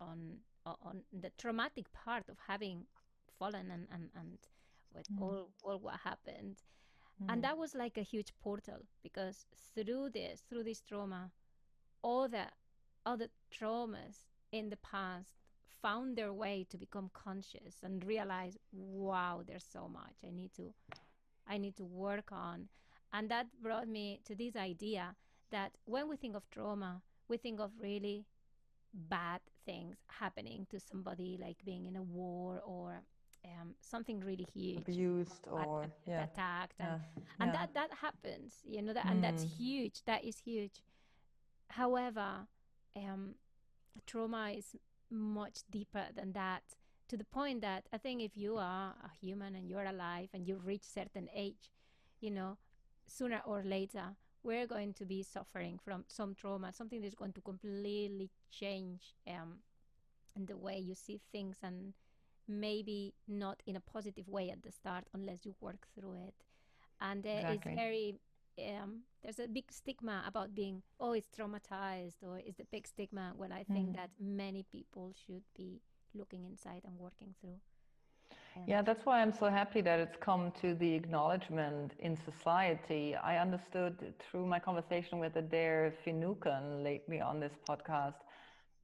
on 0.00 0.38
on 0.64 1.02
the 1.12 1.30
traumatic 1.38 1.92
part 1.92 2.28
of 2.28 2.36
having 2.46 2.86
fallen 3.38 3.70
and 3.70 3.86
and, 3.92 4.10
and 4.16 4.38
with 4.94 5.06
Mm. 5.10 5.18
all 5.18 5.50
all 5.62 5.78
what 5.78 6.00
happened 6.00 6.62
Mm. 7.20 7.26
and 7.28 7.44
that 7.44 7.56
was 7.58 7.74
like 7.74 7.96
a 7.98 8.02
huge 8.02 8.32
portal 8.42 8.80
because 9.02 9.46
through 9.74 10.10
this 10.10 10.42
through 10.48 10.64
this 10.64 10.80
trauma 10.80 11.30
all 12.02 12.28
the 12.28 12.44
other 13.06 13.28
traumas 13.50 14.26
in 14.52 14.68
the 14.70 14.76
past 14.78 15.34
found 15.82 16.16
their 16.16 16.32
way 16.32 16.66
to 16.70 16.76
become 16.78 17.10
conscious 17.14 17.76
and 17.82 18.04
realize 18.04 18.56
wow 18.72 19.42
there's 19.46 19.64
so 19.64 19.88
much 19.88 20.16
i 20.26 20.30
need 20.30 20.52
to 20.54 20.72
i 21.46 21.58
need 21.58 21.76
to 21.76 21.84
work 21.84 22.32
on 22.32 22.68
and 23.12 23.30
that 23.30 23.46
brought 23.62 23.88
me 23.88 24.20
to 24.24 24.34
this 24.34 24.56
idea 24.56 25.14
that 25.50 25.72
when 25.84 26.08
we 26.08 26.16
think 26.16 26.34
of 26.36 26.48
trauma 26.50 27.02
we 27.28 27.36
think 27.36 27.60
of 27.60 27.70
really 27.80 28.26
bad 28.94 29.40
things 29.66 29.96
happening 30.08 30.66
to 30.70 30.78
somebody 30.80 31.38
like 31.40 31.56
being 31.64 31.86
in 31.86 31.96
a 31.96 32.02
war 32.02 32.60
or 32.64 33.02
um, 33.44 33.74
something 33.80 34.20
really 34.20 34.46
huge. 34.54 34.82
Abused 34.88 35.46
or 35.50 35.82
at- 35.84 35.90
yeah, 36.06 36.24
attacked 36.24 36.74
and 36.78 37.00
yeah, 37.16 37.22
and 37.40 37.52
yeah. 37.52 37.58
that 37.60 37.74
that 37.74 37.90
happens 38.00 38.54
you 38.64 38.82
know 38.82 38.92
that 38.92 39.06
and 39.10 39.22
that's 39.24 39.44
Mm. 39.44 39.56
huge. 39.56 40.02
That 40.06 40.24
is 40.24 40.38
huge. 40.38 40.82
However 41.68 42.46
um 42.96 43.34
trauma 44.06 44.50
is 44.56 44.76
much 45.10 45.60
deeper 45.70 46.06
than 46.14 46.32
that 46.32 46.62
to 47.08 47.16
the 47.16 47.24
point 47.24 47.60
that 47.60 47.84
i 47.92 47.98
think 47.98 48.22
if 48.22 48.36
you 48.36 48.56
are 48.56 48.94
a 49.04 49.10
human 49.20 49.54
and 49.54 49.68
you're 49.68 49.84
alive 49.84 50.28
and 50.32 50.46
you 50.46 50.56
reach 50.56 50.84
certain 50.84 51.28
age 51.34 51.70
you 52.20 52.30
know 52.30 52.56
sooner 53.06 53.40
or 53.44 53.62
later 53.64 54.16
we're 54.42 54.66
going 54.66 54.92
to 54.94 55.04
be 55.04 55.22
suffering 55.22 55.78
from 55.84 56.04
some 56.08 56.34
trauma 56.34 56.72
something 56.72 57.00
that's 57.00 57.14
going 57.14 57.32
to 57.32 57.40
completely 57.40 58.30
change 58.50 59.14
um 59.28 59.58
the 60.46 60.56
way 60.56 60.78
you 60.78 60.94
see 60.94 61.20
things 61.32 61.56
and 61.62 61.94
maybe 62.48 63.14
not 63.28 63.62
in 63.66 63.76
a 63.76 63.80
positive 63.80 64.28
way 64.28 64.50
at 64.50 64.62
the 64.62 64.72
start 64.72 65.04
unless 65.14 65.44
you 65.44 65.54
work 65.60 65.86
through 65.94 66.14
it 66.14 66.34
and 67.00 67.26
uh, 67.26 67.30
Exactly. 67.30 67.54
it's 67.54 67.68
very 67.74 68.14
um, 68.60 69.00
there's 69.22 69.38
a 69.40 69.48
big 69.48 69.70
stigma 69.70 70.22
about 70.26 70.54
being 70.54 70.82
oh 71.00 71.12
it's 71.12 71.28
traumatized 71.28 72.22
or 72.22 72.38
it's 72.38 72.58
the 72.58 72.66
big 72.70 72.86
stigma 72.86 73.32
when 73.36 73.52
i 73.52 73.64
think 73.64 73.90
Mhm. 73.90 73.94
that 73.94 74.10
many 74.18 74.64
people 74.72 75.12
should 75.26 75.42
be 75.56 75.80
looking 76.14 76.44
inside 76.44 76.82
and 76.84 76.98
working 76.98 77.34
through 77.40 77.58
Yeah, 78.56 78.82
that's 78.82 79.04
why 79.04 79.20
I'm 79.20 79.32
so 79.32 79.48
happy 79.48 79.80
that 79.82 79.98
it's 80.00 80.16
come 80.16 80.52
to 80.60 80.74
the 80.74 80.94
acknowledgement 80.94 81.92
in 81.98 82.16
society. 82.16 83.14
I 83.16 83.38
understood 83.38 84.14
through 84.18 84.46
my 84.46 84.58
conversation 84.58 85.18
with 85.18 85.36
Adair 85.36 85.94
Finucane 86.04 86.82
lately 86.84 87.20
on 87.20 87.40
this 87.40 87.52
podcast 87.68 88.14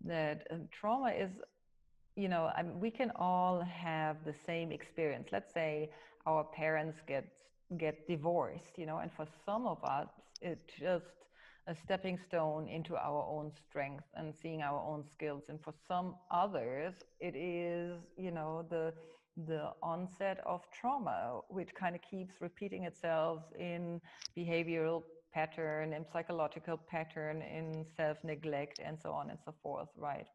that 0.05 0.47
uh, 0.51 0.57
trauma 0.73 1.11
is, 1.11 1.31
you 2.17 2.29
know, 2.29 2.51
I 2.57 2.63
we 2.65 2.91
can 2.91 3.13
all 3.17 3.61
have 3.63 4.17
the 4.25 4.35
same 4.47 4.73
experience. 4.73 5.29
Let's 5.33 5.53
say 5.53 5.91
our 6.27 6.45
parents 6.45 6.99
get 7.07 7.27
get 7.79 8.07
divorced, 8.09 8.79
you 8.79 8.87
know, 8.87 8.99
and 8.99 9.11
for 9.13 9.27
some 9.45 9.67
of 9.67 9.83
us, 9.85 10.09
it's 10.41 10.67
just 10.79 11.07
a 11.67 11.75
stepping 11.75 12.19
stone 12.19 12.69
into 12.69 12.97
our 12.97 13.25
own 13.29 13.53
strength 13.69 14.05
and 14.15 14.35
seeing 14.35 14.63
our 14.63 14.81
own 14.81 15.05
skills. 15.13 15.45
And 15.49 15.61
for 15.63 15.75
some 15.89 16.17
others, 16.31 16.95
it 17.21 17.35
is, 17.37 18.01
you 18.17 18.31
know, 18.31 18.65
the 18.71 18.93
the 19.37 19.71
onset 19.83 20.41
of 20.47 20.63
trauma, 20.73 21.41
which 21.49 21.75
kind 21.75 21.95
of 21.95 22.03
keeps 22.03 22.35
repeating 22.41 22.85
itself 22.85 23.43
in 23.59 24.01
behavioral 24.37 25.03
pattern, 25.35 25.93
in 25.93 26.05
psychological 26.13 26.79
pattern, 26.79 27.43
in 27.43 27.85
self-neglect, 27.97 28.81
and 28.85 28.99
so 28.99 29.11
on 29.13 29.31
and 29.31 29.39
so 29.45 29.55
forth, 29.63 29.89
right? 29.97 30.27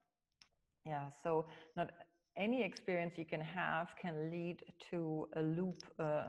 Yeah, 0.85 1.05
so 1.23 1.45
not 1.75 1.91
any 2.37 2.63
experience 2.63 3.13
you 3.17 3.25
can 3.25 3.41
have 3.41 3.87
can 4.01 4.31
lead 4.31 4.57
to 4.91 5.27
a 5.35 5.41
loop 5.41 5.83
uh, 5.99 6.23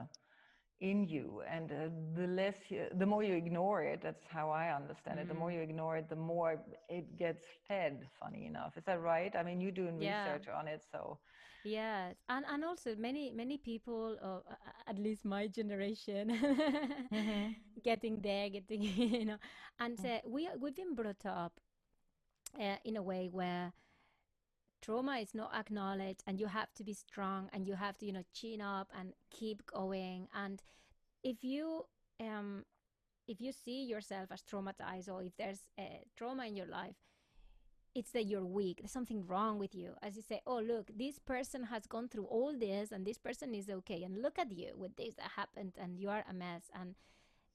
in 0.83 1.07
you, 1.09 1.43
and 1.51 1.73
uh, 1.73 1.89
the 2.21 2.29
less, 2.29 2.57
you, 2.71 2.87
the 2.97 3.07
more 3.07 3.23
you 3.25 3.35
ignore 3.35 3.83
it. 3.85 4.03
That's 4.03 4.25
how 4.29 4.51
I 4.51 4.75
understand 4.75 5.21
it. 5.21 5.29
The 5.29 5.35
more 5.35 5.51
Mm. 5.51 5.53
you 5.53 5.61
ignore 5.61 5.97
it, 5.99 6.09
the 6.11 6.17
more 6.17 6.62
it 6.91 7.17
gets 7.19 7.47
fed. 7.69 8.09
Funny 8.21 8.47
enough, 8.47 8.77
is 8.79 8.85
that 8.85 9.01
right? 9.01 9.35
I 9.37 9.43
mean, 9.45 9.61
you're 9.61 9.73
doing 9.73 9.99
Yeah. 9.99 10.39
research 10.39 10.49
on 10.49 10.69
it, 10.69 10.85
so 10.91 11.19
Yes, 11.62 12.17
and 12.29 12.45
and 12.47 12.65
also 12.65 12.95
many 12.97 13.31
many 13.33 13.59
people, 13.59 14.17
uh, 14.23 14.41
a- 14.53 14.91
at 14.91 14.99
least 14.99 15.25
my 15.25 15.49
generation, 15.49 16.31
getting 17.83 18.21
there, 18.21 18.49
getting 18.51 18.83
you 18.83 19.25
know, 19.27 19.39
and 19.79 19.99
uh, 20.05 20.21
we 20.27 20.49
we've 20.61 20.75
been 20.75 20.95
brought 20.95 21.25
up 21.27 21.61
uh, 22.59 22.77
in 22.85 22.97
a 22.97 23.03
way 23.03 23.29
where 23.31 23.73
trauma 24.83 25.17
is 25.19 25.35
not 25.35 25.55
acknowledged, 25.55 26.23
and 26.27 26.39
you 26.39 26.47
have 26.47 26.75
to 26.75 26.85
be 26.85 26.93
strong, 26.93 27.49
and 27.53 27.67
you 27.67 27.75
have 27.75 27.97
to 27.99 28.07
you 28.07 28.12
know 28.12 28.25
chin 28.35 28.61
up 28.61 28.91
and 28.99 29.15
keep 29.31 29.65
going, 29.67 30.29
and 30.35 30.62
if 31.23 31.43
you 31.43 31.87
um 32.21 32.65
if 33.29 33.41
you 33.41 33.53
see 33.53 33.85
yourself 33.85 34.29
as 34.31 34.43
traumatized 34.43 35.09
or 35.09 35.23
if 35.23 35.37
there's 35.37 35.61
a 35.79 36.01
trauma 36.17 36.47
in 36.47 36.57
your 36.57 36.67
life 36.67 36.97
it's 37.95 38.12
that 38.12 38.25
you're 38.25 38.45
weak. 38.47 38.79
There's 38.81 38.91
something 38.91 39.27
wrong 39.27 39.59
with 39.59 39.75
you. 39.75 39.93
As 40.03 40.17
you 40.17 40.23
say 40.23 40.41
oh 40.47 40.61
look 40.61 40.91
this 40.97 41.19
person 41.19 41.65
has 41.65 41.87
gone 41.87 42.09
through 42.09 42.25
all 42.25 42.55
this 42.59 42.91
and 42.91 43.07
this 43.07 43.19
person 43.19 43.55
is 43.55 43.69
okay. 43.69 44.03
And 44.03 44.23
look 44.23 44.39
at 44.39 44.51
you 44.51 44.73
with 44.77 44.97
this 44.97 45.15
that 45.17 45.33
happened 45.37 45.75
and 45.79 45.99
you 45.99 46.09
are 46.09 46.25
a 46.29 46.33
mess. 46.33 46.71
And 46.79 46.95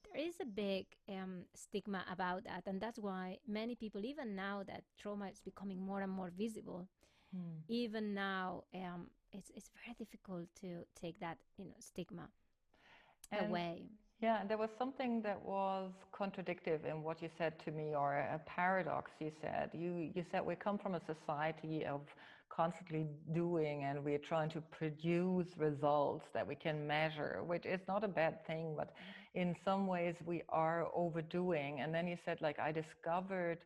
there 0.06 0.24
is 0.24 0.36
a 0.40 0.46
big 0.46 0.86
um, 1.10 1.46
stigma 1.56 2.06
about 2.12 2.44
that. 2.46 2.64
And 2.68 2.80
that's 2.80 3.00
why 3.00 3.38
many 3.48 3.76
people 3.76 4.06
even 4.06 4.36
now 4.36 4.64
that 4.68 4.84
trauma 4.98 5.28
is 5.28 5.42
becoming 5.42 5.82
more 5.84 6.02
and 6.02 6.12
more 6.12 6.32
visible 6.38 6.88
Hmm. 7.38 7.60
even 7.82 8.14
now 8.14 8.64
um, 8.76 9.02
it's, 9.32 9.52
it's 9.56 9.70
very 9.80 9.96
difficult 10.04 10.48
to 10.62 10.70
take 11.00 11.20
that 11.20 11.38
you 11.58 11.66
know 11.66 11.80
stigma 11.80 12.28
And- 13.32 13.50
away 13.50 13.74
Yeah, 14.20 14.40
and 14.42 14.50
there 14.50 14.58
was 14.66 14.72
something 14.82 15.22
that 15.28 15.40
was 15.56 15.92
contradictive 16.22 16.82
in 16.92 17.04
what 17.08 17.18
you 17.24 17.30
said 17.40 17.54
to 17.66 17.70
me, 17.80 17.88
or 18.02 18.10
a 18.38 18.40
paradox 18.58 19.04
you 19.26 19.32
said. 19.44 19.66
You 19.84 19.92
you 20.16 20.24
said 20.32 20.40
we 20.54 20.56
come 20.56 20.78
from 20.84 20.94
a 20.96 21.02
society 21.14 21.78
of 21.86 22.02
constantly 22.60 23.04
doing, 23.42 23.78
and 23.88 23.96
we're 24.08 24.26
trying 24.32 24.50
to 24.58 24.62
produce 24.80 25.50
results 25.68 26.26
that 26.36 26.46
we 26.52 26.56
can 26.66 26.78
measure, 26.96 27.34
which 27.52 27.66
is 27.76 27.82
not 27.92 28.02
a 28.10 28.12
bad 28.22 28.36
thing, 28.50 28.66
but 28.82 28.90
in 29.42 29.50
some 29.68 29.82
ways 29.96 30.16
we 30.32 30.38
are 30.64 30.82
overdoing. 31.04 31.74
And 31.82 31.90
then 31.96 32.06
you 32.12 32.18
said, 32.26 32.38
like, 32.48 32.58
I 32.68 32.72
discovered. 32.84 33.60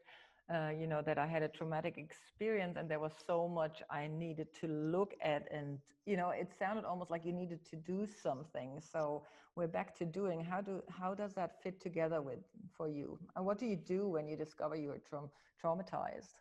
Uh, 0.51 0.70
you 0.77 0.88
know 0.88 1.01
that 1.01 1.17
I 1.17 1.27
had 1.27 1.43
a 1.43 1.48
traumatic 1.48 1.98
experience, 1.98 2.75
and 2.77 2.89
there 2.89 3.00
was 3.00 3.13
so 3.25 3.48
much 3.48 3.81
I 3.89 4.08
needed 4.08 4.48
to 4.60 4.67
look 4.67 5.13
at, 5.22 5.48
and 5.51 5.79
you 6.05 6.17
know 6.17 6.31
it 6.31 6.50
sounded 6.60 6.84
almost 6.84 7.10
like 7.12 7.25
you 7.25 7.31
needed 7.31 7.65
to 7.70 7.75
do 7.77 8.05
something. 8.22 8.81
So 8.81 9.24
we're 9.55 9.67
back 9.67 9.98
to 10.00 10.05
doing 10.05 10.43
how 10.43 10.62
do 10.62 10.81
how 10.89 11.13
does 11.13 11.34
that 11.34 11.62
fit 11.63 11.79
together 11.81 12.22
with 12.22 12.39
for 12.75 12.88
you 12.88 13.20
and 13.36 13.46
what 13.46 13.60
do 13.60 13.65
you 13.65 13.75
do 13.75 14.08
when 14.08 14.27
you 14.27 14.36
discover 14.38 14.75
you're 14.75 15.00
traum- 15.10 15.29
traumatized 15.62 16.34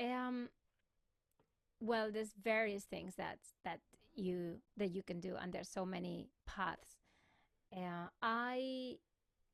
Um, 0.00 0.48
well, 1.80 2.10
there's 2.10 2.32
various 2.42 2.84
things 2.84 3.14
that 3.16 3.38
that 3.64 3.80
you 4.14 4.60
that 4.76 4.90
you 4.90 5.02
can 5.02 5.20
do, 5.20 5.36
and 5.36 5.52
there's 5.52 5.68
so 5.68 5.84
many 5.84 6.28
paths. 6.46 6.96
Uh, 7.76 8.08
I 8.22 8.96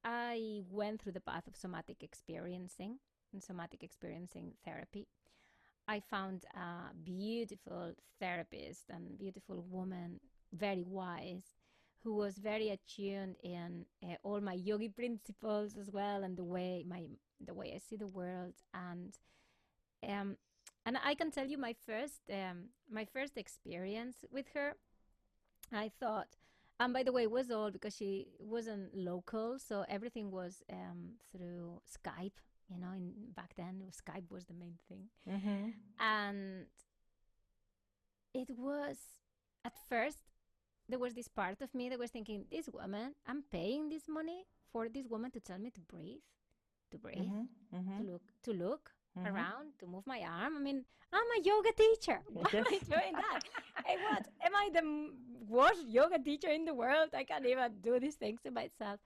I 0.04 0.62
went 0.70 1.02
through 1.02 1.12
the 1.12 1.20
path 1.20 1.46
of 1.46 1.56
somatic 1.56 2.02
experiencing 2.02 2.98
somatic 3.40 3.82
experiencing 3.82 4.52
therapy. 4.64 5.06
I 5.86 6.00
found 6.00 6.44
a 6.54 6.94
beautiful 7.02 7.94
therapist 8.20 8.84
and 8.90 9.18
beautiful 9.18 9.64
woman, 9.70 10.20
very 10.52 10.84
wise, 10.86 11.54
who 12.02 12.14
was 12.14 12.38
very 12.38 12.70
attuned 12.70 13.36
in 13.42 13.86
uh, 14.04 14.14
all 14.22 14.40
my 14.40 14.52
yogi 14.52 14.88
principles 14.88 15.76
as 15.76 15.90
well, 15.90 16.22
and 16.22 16.36
the 16.36 16.44
way 16.44 16.84
my 16.86 17.04
the 17.44 17.54
way 17.54 17.72
I 17.74 17.78
see 17.78 17.96
the 17.96 18.06
world 18.06 18.54
and 18.74 19.16
um, 20.08 20.36
and 20.86 20.96
I 21.04 21.14
can 21.14 21.30
tell 21.30 21.46
you 21.46 21.58
my 21.58 21.74
first 21.86 22.20
um, 22.30 22.68
my 22.90 23.04
first 23.04 23.36
experience 23.36 24.24
with 24.30 24.46
her. 24.54 24.74
I 25.72 25.90
thought, 26.00 26.28
and 26.80 26.94
by 26.94 27.02
the 27.02 27.12
way, 27.12 27.24
it 27.24 27.30
was 27.30 27.50
all 27.50 27.70
because 27.70 27.94
she 27.94 28.28
wasn't 28.38 28.94
local, 28.94 29.58
so 29.58 29.84
everything 29.88 30.30
was 30.30 30.62
um, 30.72 31.16
through 31.30 31.82
Skype. 31.84 32.40
You 32.70 32.78
know, 32.78 32.92
in 32.94 33.12
back 33.34 33.54
then 33.56 33.82
Skype 33.90 34.30
was 34.30 34.44
the 34.44 34.54
main 34.54 34.76
thing, 34.88 35.08
mm-hmm. 35.26 35.70
and 35.98 36.66
it 38.34 38.50
was 38.58 38.96
at 39.64 39.72
first 39.88 40.18
there 40.88 40.98
was 40.98 41.14
this 41.14 41.28
part 41.28 41.60
of 41.60 41.74
me 41.74 41.88
that 41.90 41.98
was 41.98 42.10
thinking, 42.10 42.46
this 42.50 42.68
woman, 42.72 43.14
I'm 43.26 43.42
paying 43.52 43.88
this 43.90 44.08
money 44.08 44.44
for 44.72 44.88
this 44.88 45.06
woman 45.06 45.30
to 45.32 45.40
tell 45.40 45.58
me 45.58 45.70
to 45.70 45.80
breathe. 45.80 46.24
to 46.90 46.96
breathe, 46.96 47.18
Mm-hmm. 47.18 47.76
Mm-hmm. 47.76 47.96
to 48.00 48.12
look, 48.12 48.22
to 48.44 48.52
look 48.54 48.90
Mhm. 49.18 49.26
around, 49.30 49.66
to 49.80 49.86
move 49.86 50.06
my 50.06 50.20
arm. 50.22 50.56
I 50.56 50.60
mean, 50.60 50.84
I'm 51.12 51.30
a 51.38 51.40
yoga 51.44 51.72
teacher. 51.72 52.20
Why 52.32 52.48
am 52.54 52.64
I 52.66 52.78
doing 52.78 53.12
that? 53.12 53.40
hey, 53.84 53.96
what? 54.08 54.24
Am 54.40 54.54
I 54.56 54.70
the 54.72 54.84
worst 55.46 55.82
yoga 55.86 56.18
teacher 56.18 56.48
in 56.48 56.64
the 56.64 56.72
world? 56.72 57.10
I 57.12 57.24
can't 57.24 57.44
even 57.44 57.72
do 57.82 58.00
these 58.00 58.14
things 58.16 58.40
to 58.44 58.50
myself. 58.50 59.00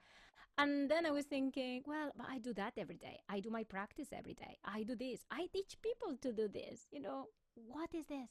And 0.57 0.89
then 0.89 1.05
I 1.05 1.11
was 1.11 1.25
thinking, 1.25 1.81
well, 1.87 2.11
I 2.29 2.37
do 2.37 2.53
that 2.53 2.73
every 2.77 2.97
day. 2.97 3.19
I 3.27 3.39
do 3.39 3.49
my 3.49 3.63
practice 3.63 4.09
every 4.13 4.35
day. 4.35 4.57
I 4.63 4.83
do 4.83 4.95
this. 4.95 5.25
I 5.31 5.47
teach 5.51 5.77
people 5.81 6.15
to 6.21 6.31
do 6.31 6.47
this. 6.47 6.87
You 6.91 7.01
know, 7.01 7.27
what 7.55 7.89
is 7.93 8.05
this? 8.05 8.29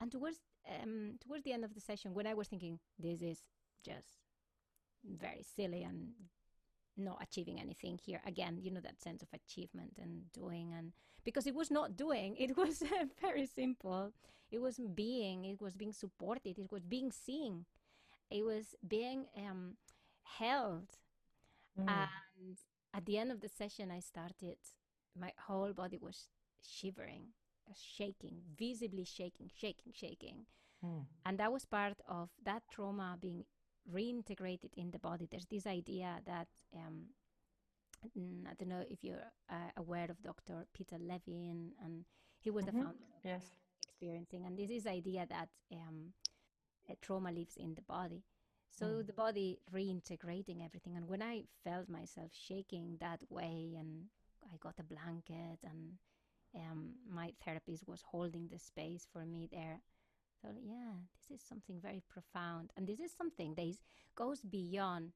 And 0.00 0.12
towards 0.12 0.38
um, 0.68 1.14
towards 1.26 1.44
the 1.44 1.52
end 1.52 1.64
of 1.64 1.74
the 1.74 1.80
session, 1.80 2.12
when 2.12 2.26
I 2.26 2.34
was 2.34 2.48
thinking, 2.48 2.78
this 2.98 3.22
is 3.22 3.38
just 3.82 4.08
very 5.04 5.42
silly 5.56 5.82
and 5.82 6.08
not 6.96 7.22
achieving 7.22 7.60
anything 7.60 7.98
here 8.02 8.20
again 8.26 8.58
you 8.60 8.70
know 8.70 8.80
that 8.80 9.00
sense 9.00 9.22
of 9.22 9.28
achievement 9.34 9.92
and 10.00 10.32
doing 10.32 10.72
and 10.76 10.92
because 11.24 11.46
it 11.46 11.54
was 11.54 11.70
not 11.70 11.96
doing 11.96 12.34
it 12.38 12.56
was 12.56 12.82
uh, 12.82 13.04
very 13.20 13.46
simple 13.46 14.12
it 14.50 14.60
was 14.60 14.80
being 14.94 15.44
it 15.44 15.60
was 15.60 15.74
being 15.76 15.92
supported 15.92 16.58
it 16.58 16.72
was 16.72 16.84
being 16.84 17.12
seen 17.12 17.66
it 18.30 18.44
was 18.44 18.74
being 18.88 19.26
um, 19.36 19.74
held 20.24 20.88
Mm. 21.78 21.86
and 21.88 22.56
at 22.94 23.04
the 23.06 23.18
end 23.18 23.30
of 23.32 23.40
the 23.40 23.48
session 23.48 23.90
i 23.90 24.00
started 24.00 24.56
my 25.18 25.32
whole 25.46 25.72
body 25.72 25.98
was 25.98 26.28
shivering 26.62 27.24
uh, 27.68 27.72
shaking 27.76 28.40
visibly 28.58 29.04
shaking 29.04 29.50
shaking 29.54 29.92
shaking 29.92 30.46
Mm. 30.84 31.06
and 31.26 31.38
that 31.38 31.52
was 31.52 31.64
part 31.66 32.00
of 32.08 32.30
that 32.44 32.62
trauma 32.70 33.16
being 33.20 33.44
reintegrated 33.92 34.72
in 34.76 34.90
the 34.90 34.98
body 34.98 35.26
there's 35.30 35.46
this 35.46 35.66
idea 35.66 36.20
that 36.26 36.48
um, 36.76 37.06
mm, 38.18 38.46
i 38.48 38.54
don't 38.58 38.68
know 38.68 38.84
if 38.88 39.02
you're 39.02 39.30
uh, 39.50 39.70
aware 39.76 40.10
of 40.10 40.22
dr 40.22 40.66
peter 40.72 40.96
levine 41.00 41.72
and 41.84 42.04
he 42.40 42.50
was 42.50 42.64
Mhm. 42.64 42.66
the 42.66 42.72
founder 42.72 43.06
of 43.16 43.22
Yes. 43.24 43.44
experiencing 43.82 44.44
and 44.46 44.56
this 44.58 44.70
is 44.70 44.86
idea 44.86 45.26
that 45.28 45.48
um, 45.72 46.12
uh, 46.90 46.94
trauma 47.00 47.30
lives 47.32 47.56
in 47.56 47.74
the 47.74 47.82
body 47.82 48.22
so 48.78 48.86
Mm. 48.86 49.06
the 49.06 49.12
body 49.12 49.58
reintegrating 49.72 50.64
everything 50.64 50.96
and 50.96 51.08
when 51.08 51.22
i 51.22 51.44
felt 51.64 51.88
myself 51.88 52.30
shaking 52.34 52.96
that 53.00 53.20
way 53.30 53.74
and 53.78 54.06
i 54.52 54.56
got 54.60 54.78
a 54.78 54.82
blanket 54.82 55.58
and 55.64 55.98
um, 56.54 56.94
my 57.10 57.32
therapist 57.44 57.86
was 57.86 58.02
holding 58.02 58.48
the 58.48 58.58
space 58.58 59.06
for 59.12 59.24
me 59.26 59.48
there 59.50 59.80
so 60.42 60.48
yeah 60.62 60.94
this 61.18 61.38
is 61.40 61.46
something 61.46 61.80
very 61.80 62.02
profound 62.08 62.70
and 62.76 62.86
this 62.86 63.00
is 63.00 63.12
something 63.12 63.54
that 63.54 63.66
is, 63.66 63.80
goes 64.14 64.40
beyond 64.42 65.12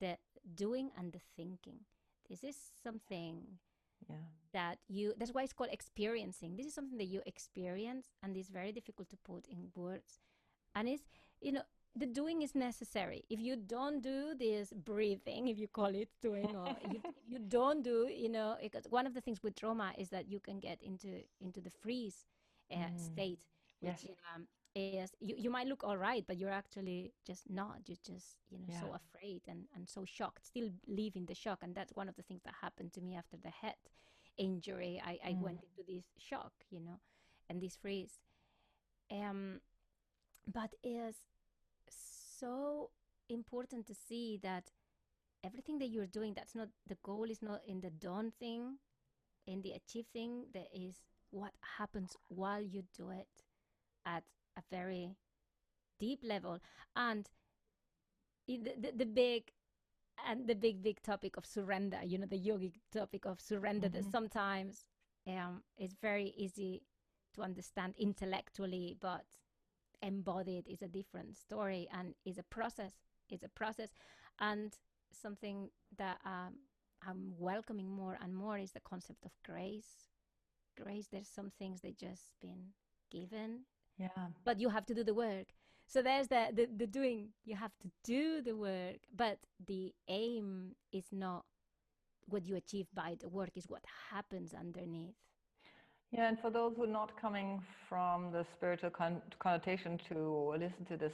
the 0.00 0.16
doing 0.54 0.90
and 0.98 1.12
the 1.12 1.20
thinking 1.36 1.80
this 2.28 2.42
is 2.44 2.56
something 2.82 3.58
Yeah. 4.08 4.16
that 4.52 4.78
you 4.88 5.14
that's 5.18 5.32
why 5.32 5.42
it's 5.42 5.52
called 5.52 5.70
experiencing 5.72 6.56
this 6.56 6.66
is 6.66 6.74
something 6.74 6.98
that 6.98 7.06
you 7.14 7.22
experience 7.26 8.06
and 8.22 8.36
it's 8.36 8.50
very 8.50 8.72
difficult 8.72 9.08
to 9.10 9.16
put 9.16 9.46
in 9.48 9.70
words 9.74 10.20
and 10.74 10.88
it's 10.88 11.04
you 11.40 11.52
know 11.52 11.62
the 11.96 12.06
doing 12.06 12.42
is 12.42 12.54
necessary 12.54 13.24
if 13.30 13.40
you 13.40 13.56
don't 13.56 14.02
do 14.02 14.34
this 14.34 14.72
breathing 14.72 15.48
if 15.48 15.58
you 15.58 15.68
call 15.68 15.94
it 15.94 16.08
doing 16.20 16.56
or 16.56 16.76
you, 16.82 17.00
you 17.26 17.38
don't 17.38 17.82
do 17.82 18.08
you 18.12 18.28
know 18.28 18.56
because 18.62 18.84
one 18.90 19.06
of 19.06 19.14
the 19.14 19.20
things 19.20 19.42
with 19.42 19.54
trauma 19.54 19.92
is 19.98 20.08
that 20.10 20.28
you 20.28 20.40
can 20.40 20.58
get 20.60 20.82
into 20.82 21.22
into 21.40 21.60
the 21.60 21.70
freeze 21.70 22.24
uh, 22.72 22.76
Mm. 22.86 22.96
state 22.96 23.46
which 23.80 24.04
Yes. 24.04 24.10
um, 24.34 24.46
is 24.74 25.12
you, 25.20 25.34
you 25.38 25.50
might 25.50 25.66
look 25.68 25.84
all 25.84 25.96
right 25.96 26.24
but 26.26 26.36
you're 26.38 26.50
actually 26.50 27.12
just 27.24 27.48
not 27.48 27.78
you're 27.86 28.04
just 28.04 28.38
you 28.50 28.58
know 28.58 28.68
so 28.70 28.92
afraid 28.94 29.42
and 29.46 29.66
and 29.74 29.88
so 29.88 30.04
shocked 30.04 30.44
still 30.46 30.70
live 30.88 31.14
in 31.16 31.26
the 31.26 31.34
shock 31.34 31.60
and 31.62 31.74
that's 31.74 31.92
one 31.94 32.08
of 32.08 32.16
the 32.16 32.22
things 32.22 32.42
that 32.44 32.54
happened 32.60 32.92
to 32.92 33.00
me 33.00 33.14
after 33.16 33.36
the 33.36 33.50
head 33.50 33.76
injury 34.36 35.00
i, 35.04 35.18
I 35.24 35.34
Mm. 35.34 35.40
went 35.40 35.60
into 35.62 35.82
this 35.86 36.04
shock 36.18 36.52
you 36.70 36.80
know 36.80 36.98
and 37.48 37.60
this 37.60 37.76
freeze 37.76 38.18
um 39.10 39.60
but 40.52 40.74
it's 40.82 41.18
so 42.44 42.90
important 43.30 43.86
to 43.86 43.94
see 43.94 44.38
that 44.42 44.70
everything 45.44 45.78
that 45.78 45.88
you're 45.88 46.06
doing 46.06 46.34
that's 46.34 46.54
not 46.54 46.68
the 46.86 46.96
goal 47.02 47.30
is 47.30 47.42
not 47.42 47.60
in 47.66 47.80
the 47.80 47.90
done 47.90 48.32
thing 48.38 48.78
in 49.46 49.62
the 49.62 49.72
achieve 49.72 50.06
thing 50.12 50.46
that 50.54 50.68
is 50.74 51.00
what 51.30 51.52
happens 51.78 52.16
while 52.28 52.60
you 52.62 52.82
do 52.96 53.10
it 53.10 53.28
at 54.06 54.24
a 54.56 54.62
very 54.70 55.16
deep 55.98 56.20
level 56.24 56.58
and 56.96 57.30
the, 58.46 58.58
the, 58.80 58.92
the 58.96 59.06
big 59.06 59.52
and 60.26 60.46
the 60.46 60.54
big 60.54 60.82
big 60.82 61.02
topic 61.02 61.36
of 61.36 61.46
surrender 61.46 61.98
you 62.04 62.18
know 62.18 62.26
the 62.26 62.38
yogic 62.38 62.74
topic 62.92 63.26
of 63.26 63.40
surrender 63.40 63.88
that 63.88 64.04
Mhm. 64.04 64.10
sometimes 64.10 64.86
um, 65.26 65.62
is 65.78 65.94
very 66.00 66.32
easy 66.36 66.82
to 67.34 67.42
understand 67.42 67.94
intellectually 67.98 68.96
but 69.00 69.24
embodied 70.04 70.68
is 70.68 70.82
a 70.82 70.88
different 70.88 71.36
story 71.36 71.88
and 71.92 72.14
is 72.24 72.38
a 72.38 72.42
process 72.44 72.92
it's 73.30 73.42
a 73.42 73.48
process. 73.48 73.90
And 74.40 74.72
something 75.12 75.70
that 75.96 76.18
um, 76.24 76.54
i'm 77.06 77.32
welcoming 77.38 77.88
more 77.88 78.18
and 78.22 78.34
more 78.34 78.58
is 78.58 78.72
the 78.72 78.80
concept 78.80 79.24
of 79.24 79.32
grace. 79.44 80.08
Grace 80.82 81.08
there's 81.12 81.28
some 81.28 81.52
things 81.58 81.80
that 81.82 81.98
just 81.98 82.32
been 82.40 82.72
given. 83.10 83.60
Yeah. 83.96 84.08
but 84.44 84.58
you 84.58 84.70
have 84.70 84.86
to 84.86 84.94
do 84.94 85.04
the 85.04 85.14
work. 85.14 85.46
So 85.86 86.02
there's 86.02 86.26
the, 86.28 86.48
the 86.52 86.68
the 86.76 86.86
doing. 86.86 87.28
You 87.44 87.54
have 87.54 87.70
to 87.82 87.90
do 88.02 88.42
the 88.42 88.56
work 88.56 88.98
but 89.14 89.38
the 89.64 89.94
aim 90.08 90.74
is 90.92 91.04
not 91.12 91.44
what 92.26 92.44
you 92.46 92.56
achieve 92.56 92.86
by 92.94 93.16
the 93.20 93.28
work 93.28 93.50
is 93.54 93.68
what 93.68 93.82
happens 94.10 94.54
underneath 94.54 95.14
Yeah, 96.12 96.28
and 96.28 96.38
for 96.38 96.50
those 96.50 96.76
who 96.76 96.84
are 96.84 96.86
not 96.86 97.20
coming 97.20 97.60
from 97.88 98.30
the 98.30 98.44
spiritual 98.44 98.90
con- 98.90 99.20
connotation 99.40 99.98
to 100.08 100.54
listen 100.58 100.84
to 100.86 100.96
this 100.96 101.12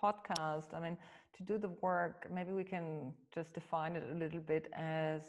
podcast, 0.00 0.72
I 0.72 0.80
mean, 0.80 0.96
to 1.36 1.42
do 1.42 1.58
the 1.58 1.70
work, 1.82 2.26
maybe 2.32 2.52
we 2.52 2.64
can 2.64 3.12
just 3.34 3.52
define 3.52 3.96
it 3.96 4.04
a 4.10 4.14
little 4.14 4.40
bit 4.40 4.68
as 4.72 5.22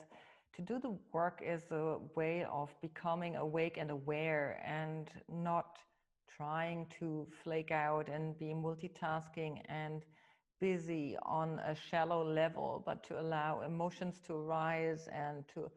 to 0.56 0.62
do 0.62 0.80
the 0.80 0.96
work 1.14 1.42
is 1.46 1.72
a 1.72 1.98
way 2.16 2.46
of 2.52 2.70
becoming 2.82 3.36
awake 3.36 3.78
and 3.80 3.90
aware 3.92 4.62
and 4.66 5.10
not 5.30 5.78
trying 6.36 6.86
to 7.00 7.28
flake 7.44 7.72
out 7.72 8.10
and 8.10 8.38
be 8.38 8.54
multitasking 8.54 9.62
and 9.68 10.04
busy 10.60 11.16
on 11.24 11.60
a 11.60 11.76
shallow 11.76 12.24
level, 12.24 12.82
but 12.86 13.04
to 13.04 13.20
allow 13.20 13.62
emotions 13.62 14.20
to 14.28 14.34
arise 14.34 15.08
and 15.12 15.44
to 15.54 15.70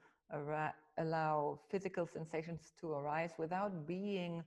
allow 1.00 1.60
physical 1.70 2.06
sensations 2.06 2.72
to 2.80 2.92
arise 2.92 3.34
without 3.38 3.86
being 3.86 4.44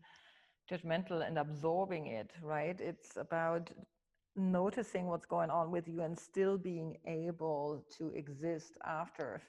judgmental 0.69 1.25
and 1.25 1.37
absorbing 1.37 2.07
it, 2.07 2.31
right? 2.41 2.79
It's 2.79 3.17
about 3.17 3.71
noticing 4.35 5.07
what's 5.07 5.25
going 5.25 5.49
on 5.49 5.71
with 5.71 5.87
you 5.87 6.01
and 6.01 6.17
still 6.17 6.57
being 6.57 6.97
able 7.05 7.85
to 7.97 8.09
exist 8.11 8.77
after. 8.85 9.41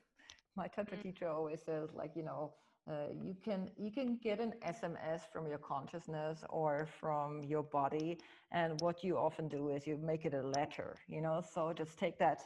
My 0.57 0.69
tantra 0.69 0.97
Mm. 0.97 0.99
teacher 0.99 1.29
always 1.29 1.63
says, 1.63 1.91
like, 1.95 2.13
you 2.17 2.25
know, 2.25 2.55
uh, 2.91 3.09
you 3.23 3.37
can 3.45 3.71
you 3.77 3.91
can 3.91 4.17
get 4.23 4.41
an 4.41 4.55
SMS 4.63 5.23
from 5.33 5.47
your 5.47 5.59
consciousness 5.59 6.45
or 6.51 6.87
from 7.01 7.43
your 7.45 7.63
body, 7.63 8.19
and 8.53 8.81
what 8.81 9.03
you 9.05 9.17
often 9.19 9.49
do 9.49 9.69
is 9.71 9.87
you 9.87 9.97
make 9.97 10.25
it 10.25 10.35
a 10.35 10.43
letter, 10.43 10.97
you 11.09 11.21
know. 11.21 11.41
So 11.41 11.73
just 11.73 11.99
take 11.99 12.19
that 12.19 12.41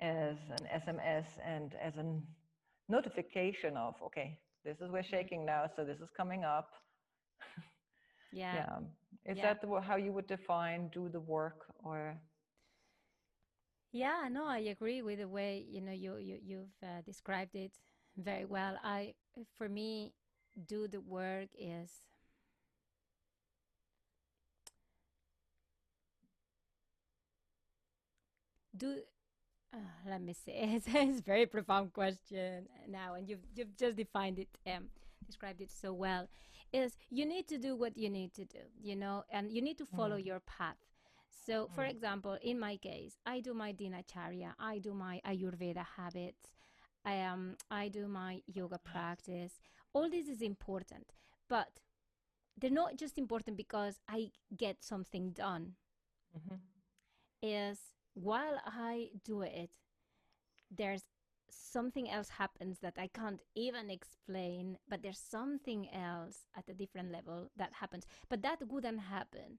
as 0.00 0.36
an 0.50 0.66
SMS 0.72 1.38
and 1.44 1.74
as 1.82 1.96
a 1.96 2.04
notification 2.88 3.76
of, 3.76 3.94
okay, 4.04 4.38
this 4.64 4.76
is 4.80 4.90
we're 4.90 5.02
shaking 5.02 5.44
now, 5.44 5.66
so 5.76 5.84
this 5.84 5.98
is 6.00 6.08
coming 6.16 6.44
up. 6.44 6.70
yeah 8.32 8.54
Yeah. 8.54 8.78
Is 9.24 9.38
Yeah. 9.38 9.42
that 9.42 9.60
the, 9.60 9.80
how 9.80 9.96
you 9.96 10.12
would 10.12 10.26
define 10.26 10.88
do 10.92 11.08
the 11.08 11.20
work 11.20 11.66
or? 11.84 12.16
Yeah, 13.92 14.28
no, 14.30 14.46
I 14.46 14.58
agree 14.58 15.02
with 15.02 15.18
the 15.18 15.28
way 15.28 15.64
you 15.68 15.80
know 15.80 15.92
you 15.92 16.16
you 16.18 16.38
you've 16.42 16.76
uh, 16.82 17.00
described 17.04 17.54
it 17.56 17.72
very 18.16 18.44
well. 18.44 18.78
I 18.84 19.14
for 19.56 19.68
me, 19.68 20.12
do 20.66 20.88
the 20.88 21.00
work 21.00 21.48
is 21.58 21.90
do. 28.76 29.02
Uh, 29.72 29.78
let 30.08 30.20
me 30.22 30.32
see. 30.32 30.52
It's, 30.56 30.86
it's 30.88 31.20
a 31.20 31.22
very 31.22 31.46
profound 31.46 31.92
question 31.92 32.66
now, 32.88 33.14
and 33.14 33.28
you've 33.28 33.44
you've 33.54 33.76
just 33.76 33.96
defined 33.96 34.38
it, 34.38 34.48
um, 34.66 34.88
described 35.26 35.60
it 35.60 35.70
so 35.70 35.92
well. 35.92 36.28
Is 36.72 36.96
you 37.10 37.24
need 37.26 37.46
to 37.48 37.58
do 37.58 37.76
what 37.76 37.96
you 37.96 38.08
need 38.10 38.32
to 38.34 38.44
do, 38.44 38.60
you 38.80 38.96
know, 38.96 39.24
and 39.30 39.50
you 39.52 39.62
need 39.62 39.78
to 39.78 39.86
follow 39.86 40.16
Mm. 40.16 40.24
your 40.26 40.40
path. 40.40 40.76
So, 41.46 41.68
for 41.74 41.84
Mm. 41.84 41.90
example, 41.90 42.38
in 42.42 42.58
my 42.58 42.76
case, 42.76 43.18
I 43.26 43.40
do 43.40 43.54
my 43.54 43.72
dinacharya, 43.72 44.54
I 44.58 44.78
do 44.78 44.94
my 44.94 45.20
Ayurveda 45.24 45.84
habits, 45.96 46.50
I 47.04 47.20
um, 47.22 47.56
I 47.70 47.88
do 47.88 48.08
my 48.08 48.42
yoga 48.46 48.78
practice. 48.78 49.60
All 49.92 50.08
this 50.10 50.28
is 50.28 50.42
important, 50.42 51.12
but 51.48 51.80
they're 52.58 52.70
not 52.82 52.96
just 52.96 53.18
important 53.18 53.56
because 53.56 54.00
I 54.08 54.30
get 54.56 54.82
something 54.84 55.30
done. 55.32 55.76
Mhm. 56.34 56.60
Is 57.42 57.78
while 58.16 58.58
I 58.64 59.10
do 59.24 59.42
it, 59.42 59.70
there's 60.70 61.04
something 61.50 62.10
else 62.10 62.30
happens 62.30 62.78
that 62.80 62.94
I 62.98 63.08
can't 63.08 63.40
even 63.54 63.90
explain, 63.90 64.78
but 64.88 65.02
there's 65.02 65.18
something 65.18 65.88
else 65.92 66.46
at 66.56 66.68
a 66.68 66.74
different 66.74 67.12
level 67.12 67.50
that 67.56 67.74
happens. 67.74 68.06
But 68.28 68.42
that 68.42 68.66
wouldn't 68.66 69.00
happen 69.00 69.58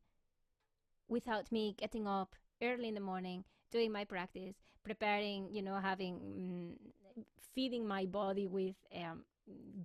without 1.07 1.51
me 1.51 1.75
getting 1.77 2.07
up 2.07 2.35
early 2.61 2.87
in 2.87 2.95
the 2.95 2.99
morning, 2.99 3.43
doing 3.71 3.91
my 3.91 4.03
practice, 4.03 4.55
preparing, 4.83 5.49
you 5.51 5.61
know, 5.61 5.75
having, 5.75 6.15
mm, 6.19 7.23
feeding 7.53 7.87
my 7.87 8.05
body 8.05 8.47
with 8.47 8.75
um, 8.95 9.23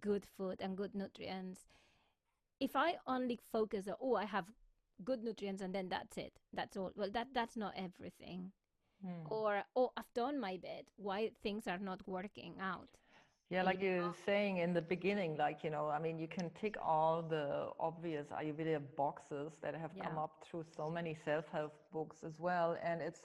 good 0.01 0.25
food 0.37 0.57
and 0.61 0.77
good 0.77 0.95
nutrients. 0.95 1.67
If 2.59 2.75
I 2.75 2.97
only 3.07 3.39
focus 3.53 3.87
oh, 4.01 4.15
I 4.15 4.25
have 4.25 4.47
good 5.05 5.23
nutrients 5.23 5.63
and 5.63 5.75
then 5.75 5.89
that's 5.89 6.17
it, 6.17 6.33
that's 6.55 6.77
all. 6.77 6.93
Well, 6.97 7.11
that 7.13 7.29
that's 7.35 7.57
not 7.57 7.75
everything. 7.77 8.53
Hmm. 9.03 9.27
Or, 9.31 9.63
oh, 9.77 9.91
I've 9.97 10.13
done 10.15 10.39
my 10.41 10.57
bit. 10.57 10.87
Why 10.97 11.31
things 11.43 11.67
are 11.67 11.79
not 11.79 12.01
working 12.07 12.55
out? 12.61 12.89
Yeah, 13.51 13.63
like 13.65 13.83
you 13.83 14.01
were 14.01 14.15
saying 14.25 14.59
in 14.59 14.73
the 14.73 14.81
beginning, 14.81 15.37
like, 15.37 15.63
you 15.63 15.69
know, 15.69 15.89
I 15.89 15.99
mean, 15.99 16.19
you 16.19 16.27
can 16.27 16.49
tick 16.59 16.77
all 16.83 17.21
the 17.21 17.69
obvious 17.79 18.29
Ayurveda 18.29 18.81
boxes 18.97 19.53
that 19.63 19.75
have 19.75 19.91
come 20.03 20.17
up 20.17 20.43
through 20.51 20.65
so 20.75 20.89
many 20.89 21.15
self-help 21.23 21.75
books 21.93 22.25
as 22.25 22.33
well, 22.39 22.79
and 22.83 23.03
it's 23.03 23.21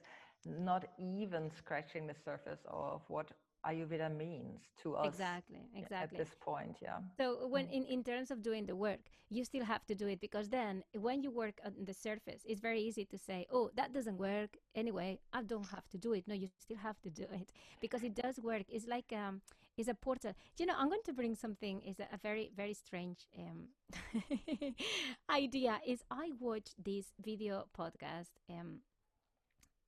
not 0.46 0.86
even 1.00 1.50
scratching 1.58 2.08
the 2.08 2.16
surface 2.26 2.60
of 2.68 3.02
what 3.08 3.28
Ayurveda 3.66 4.10
means 4.16 4.62
to 4.82 4.96
us 4.96 5.14
Exactly, 5.14 5.70
at 5.92 6.10
this 6.18 6.30
point. 6.40 6.78
Yeah. 6.82 7.00
So 7.18 7.48
when 7.48 7.68
Mm. 7.68 7.72
in, 7.72 7.86
in 7.86 8.04
terms 8.04 8.32
of 8.32 8.42
doing 8.42 8.66
the 8.66 8.76
work, 8.76 9.00
you 9.30 9.44
still 9.44 9.66
have 9.66 9.86
to 9.88 9.96
do 9.96 10.08
it 10.08 10.20
because 10.20 10.50
then 10.50 10.84
when 10.94 11.22
you 11.24 11.32
work 11.32 11.60
on 11.66 11.74
the 11.86 11.94
surface, 11.94 12.42
it's 12.46 12.62
very 12.62 12.82
easy 12.82 13.06
to 13.06 13.18
say, 13.18 13.46
"Oh, 13.50 13.70
that 13.76 13.92
doesn't 13.94 14.18
work 14.18 14.58
anyway. 14.76 15.20
I 15.34 15.42
don't 15.44 15.68
have 15.70 15.88
to 15.90 15.98
do 15.98 16.14
it." 16.14 16.28
No, 16.28 16.34
you 16.36 16.50
still 16.60 16.78
have 16.78 17.00
to 17.02 17.10
do 17.10 17.24
it 17.32 17.52
because 17.82 18.04
it 18.04 18.16
does 18.16 18.40
work. 18.40 18.64
It's 18.70 18.88
like 18.88 19.12
um, 19.14 19.42
it's 19.78 19.90
a 19.90 19.94
portal. 19.96 20.34
You 20.58 20.66
know, 20.68 20.76
I'm 20.78 20.90
going 20.90 21.04
to 21.06 21.14
bring 21.14 21.36
something. 21.36 21.82
Is 21.82 22.00
a, 22.00 22.08
a 22.14 22.18
very 22.18 22.52
very 22.56 22.74
strange 22.74 23.28
um 23.38 23.70
idea. 25.30 25.80
Is 25.86 26.04
I 26.10 26.32
watched 26.40 26.76
this 26.84 27.14
video 27.24 27.68
podcast 27.78 28.32
um 28.50 28.82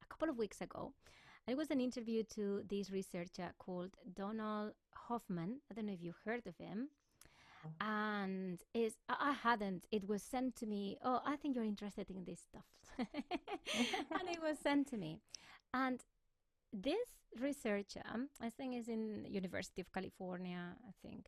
a 0.03 0.05
couple 0.07 0.29
of 0.29 0.37
weeks 0.37 0.61
ago. 0.61 0.93
It 1.49 1.57
was 1.57 1.71
an 1.71 1.81
interview 1.81 2.23
to 2.35 2.61
this 2.69 2.91
researcher 2.91 3.51
called 3.57 3.91
Donald 4.15 4.73
Hoffman. 4.93 5.61
I 5.69 5.73
don't 5.73 5.87
know 5.87 5.93
if 5.93 6.03
you 6.03 6.13
heard 6.23 6.45
of 6.45 6.55
him. 6.57 6.89
And 7.81 8.59
is 8.73 8.93
I 9.09 9.31
I 9.31 9.33
hadn't. 9.33 9.85
It 9.91 10.07
was 10.07 10.21
sent 10.21 10.55
to 10.57 10.65
me. 10.65 10.97
Oh, 11.03 11.21
I 11.25 11.35
think 11.37 11.55
you're 11.55 11.65
interested 11.65 12.09
in 12.09 12.23
this 12.23 12.39
stuff. 12.39 12.69
and 12.99 14.29
it 14.29 14.41
was 14.41 14.59
sent 14.59 14.87
to 14.91 14.97
me. 14.97 15.19
And 15.73 15.99
this 16.71 17.09
researcher, 17.39 18.03
I 18.39 18.49
think 18.51 18.75
is 18.75 18.87
in 18.87 19.25
University 19.27 19.81
of 19.81 19.91
California, 19.91 20.75
I 20.87 20.91
think. 21.01 21.25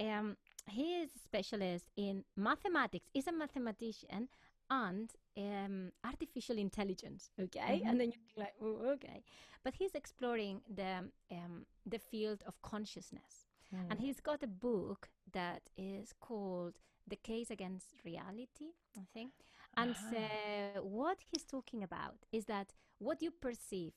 Um, 0.00 0.36
he 0.68 0.94
is 1.02 1.10
a 1.14 1.18
specialist 1.18 1.84
in 1.96 2.24
mathematics. 2.36 3.06
He's 3.12 3.26
a 3.26 3.32
mathematician 3.32 4.28
and 4.70 5.10
um, 5.36 5.92
artificial 6.04 6.58
intelligence. 6.58 7.30
Okay, 7.40 7.82
Mhm. 7.82 7.88
and 7.88 8.00
then 8.00 8.08
you 8.12 8.18
think 8.18 8.36
like, 8.36 8.54
oh, 8.60 8.92
okay, 8.94 9.22
but 9.62 9.74
he's 9.74 9.94
exploring 9.94 10.62
the 10.68 11.10
um, 11.30 11.66
the 11.86 11.98
field 11.98 12.42
of 12.46 12.60
consciousness, 12.62 13.46
Mm. 13.72 13.90
and 13.90 14.00
he's 14.00 14.20
got 14.20 14.42
a 14.42 14.46
book 14.48 15.10
that 15.32 15.70
is 15.76 16.12
called 16.20 16.78
"The 17.08 17.16
Case 17.16 17.50
Against 17.50 18.04
Reality," 18.04 18.72
I 18.96 19.04
think. 19.12 19.32
And 19.76 19.96
Ah. 19.96 20.00
so 20.10 20.82
what 20.82 21.18
he's 21.30 21.44
talking 21.44 21.82
about 21.82 22.26
is 22.32 22.44
that 22.46 22.74
what 22.98 23.22
you 23.22 23.30
perceive 23.30 23.94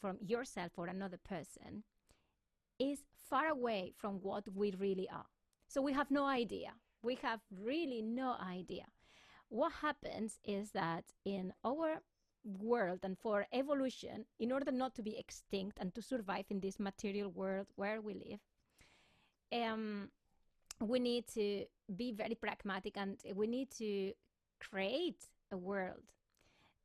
from 0.00 0.18
yourself 0.20 0.78
or 0.78 0.86
another 0.86 1.18
person 1.18 1.84
is 2.78 3.04
far 3.28 3.48
away 3.48 3.92
from 3.96 4.20
what 4.22 4.48
we 4.54 4.70
really 4.72 5.08
are. 5.08 5.26
So 5.68 5.82
we 5.82 5.92
have 5.92 6.10
no 6.10 6.24
idea. 6.24 6.72
We 7.02 7.16
have 7.16 7.40
really 7.50 8.02
no 8.02 8.34
idea. 8.40 8.86
What 9.48 9.72
happens 9.80 10.38
is 10.44 10.72
that 10.72 11.04
in 11.24 11.52
our 11.64 12.02
world 12.44 13.00
and 13.02 13.18
for 13.18 13.46
evolution, 13.52 14.26
in 14.38 14.52
order 14.52 14.70
not 14.70 14.94
to 14.96 15.02
be 15.02 15.18
extinct 15.18 15.78
and 15.80 15.94
to 15.94 16.02
survive 16.02 16.44
in 16.50 16.60
this 16.60 16.78
material 16.78 17.30
world 17.30 17.66
where 17.76 18.00
we 18.00 18.14
live, 18.14 18.40
um, 19.52 20.10
we 20.80 20.98
need 20.98 21.26
to 21.34 21.64
be 21.96 22.12
very 22.12 22.34
pragmatic 22.34 22.96
and 22.96 23.18
we 23.34 23.46
need 23.46 23.70
to 23.78 24.12
create 24.60 25.26
a 25.50 25.56
world 25.56 26.12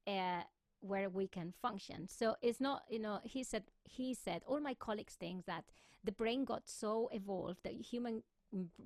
uh, 0.07 0.41
where 0.79 1.09
we 1.09 1.27
can 1.27 1.53
function. 1.61 2.07
So 2.07 2.35
it's 2.41 2.59
not, 2.59 2.83
you 2.89 2.99
know, 2.99 3.19
he 3.23 3.43
said, 3.43 3.63
he 3.83 4.13
said, 4.13 4.41
all 4.45 4.59
my 4.59 4.73
colleagues 4.73 5.15
think 5.15 5.45
that 5.45 5.65
the 6.03 6.11
brain 6.11 6.45
got 6.45 6.63
so 6.65 7.09
evolved, 7.11 7.59
the 7.63 7.71
human 7.71 8.23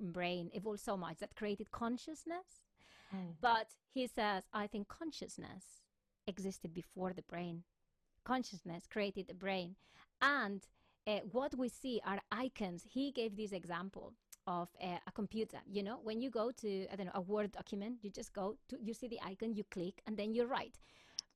brain 0.00 0.50
evolved 0.52 0.80
so 0.80 0.96
much 0.96 1.18
that 1.18 1.34
created 1.36 1.70
consciousness. 1.70 2.67
But 3.40 3.68
he 3.92 4.06
says, 4.06 4.44
I 4.52 4.66
think 4.66 4.88
consciousness 4.88 5.64
existed 6.26 6.74
before 6.74 7.12
the 7.12 7.22
brain. 7.22 7.64
Consciousness 8.24 8.86
created 8.86 9.28
the 9.28 9.34
brain. 9.34 9.76
And 10.20 10.66
uh, 11.06 11.20
what 11.32 11.56
we 11.56 11.68
see 11.68 12.00
are 12.04 12.20
icons. 12.30 12.84
He 12.84 13.10
gave 13.12 13.36
this 13.36 13.52
example 13.52 14.12
of 14.46 14.68
uh, 14.82 14.98
a 15.06 15.12
computer. 15.12 15.58
You 15.66 15.82
know, 15.82 16.00
when 16.02 16.20
you 16.20 16.30
go 16.30 16.50
to, 16.50 16.86
I 16.92 16.96
don't 16.96 17.06
know, 17.06 17.12
a 17.14 17.20
Word 17.20 17.52
document, 17.52 17.98
you 18.02 18.10
just 18.10 18.32
go 18.32 18.56
to, 18.68 18.76
you 18.82 18.94
see 18.94 19.08
the 19.08 19.20
icon, 19.24 19.54
you 19.54 19.64
click, 19.70 20.02
and 20.06 20.16
then 20.16 20.34
you 20.34 20.44
write. 20.44 20.78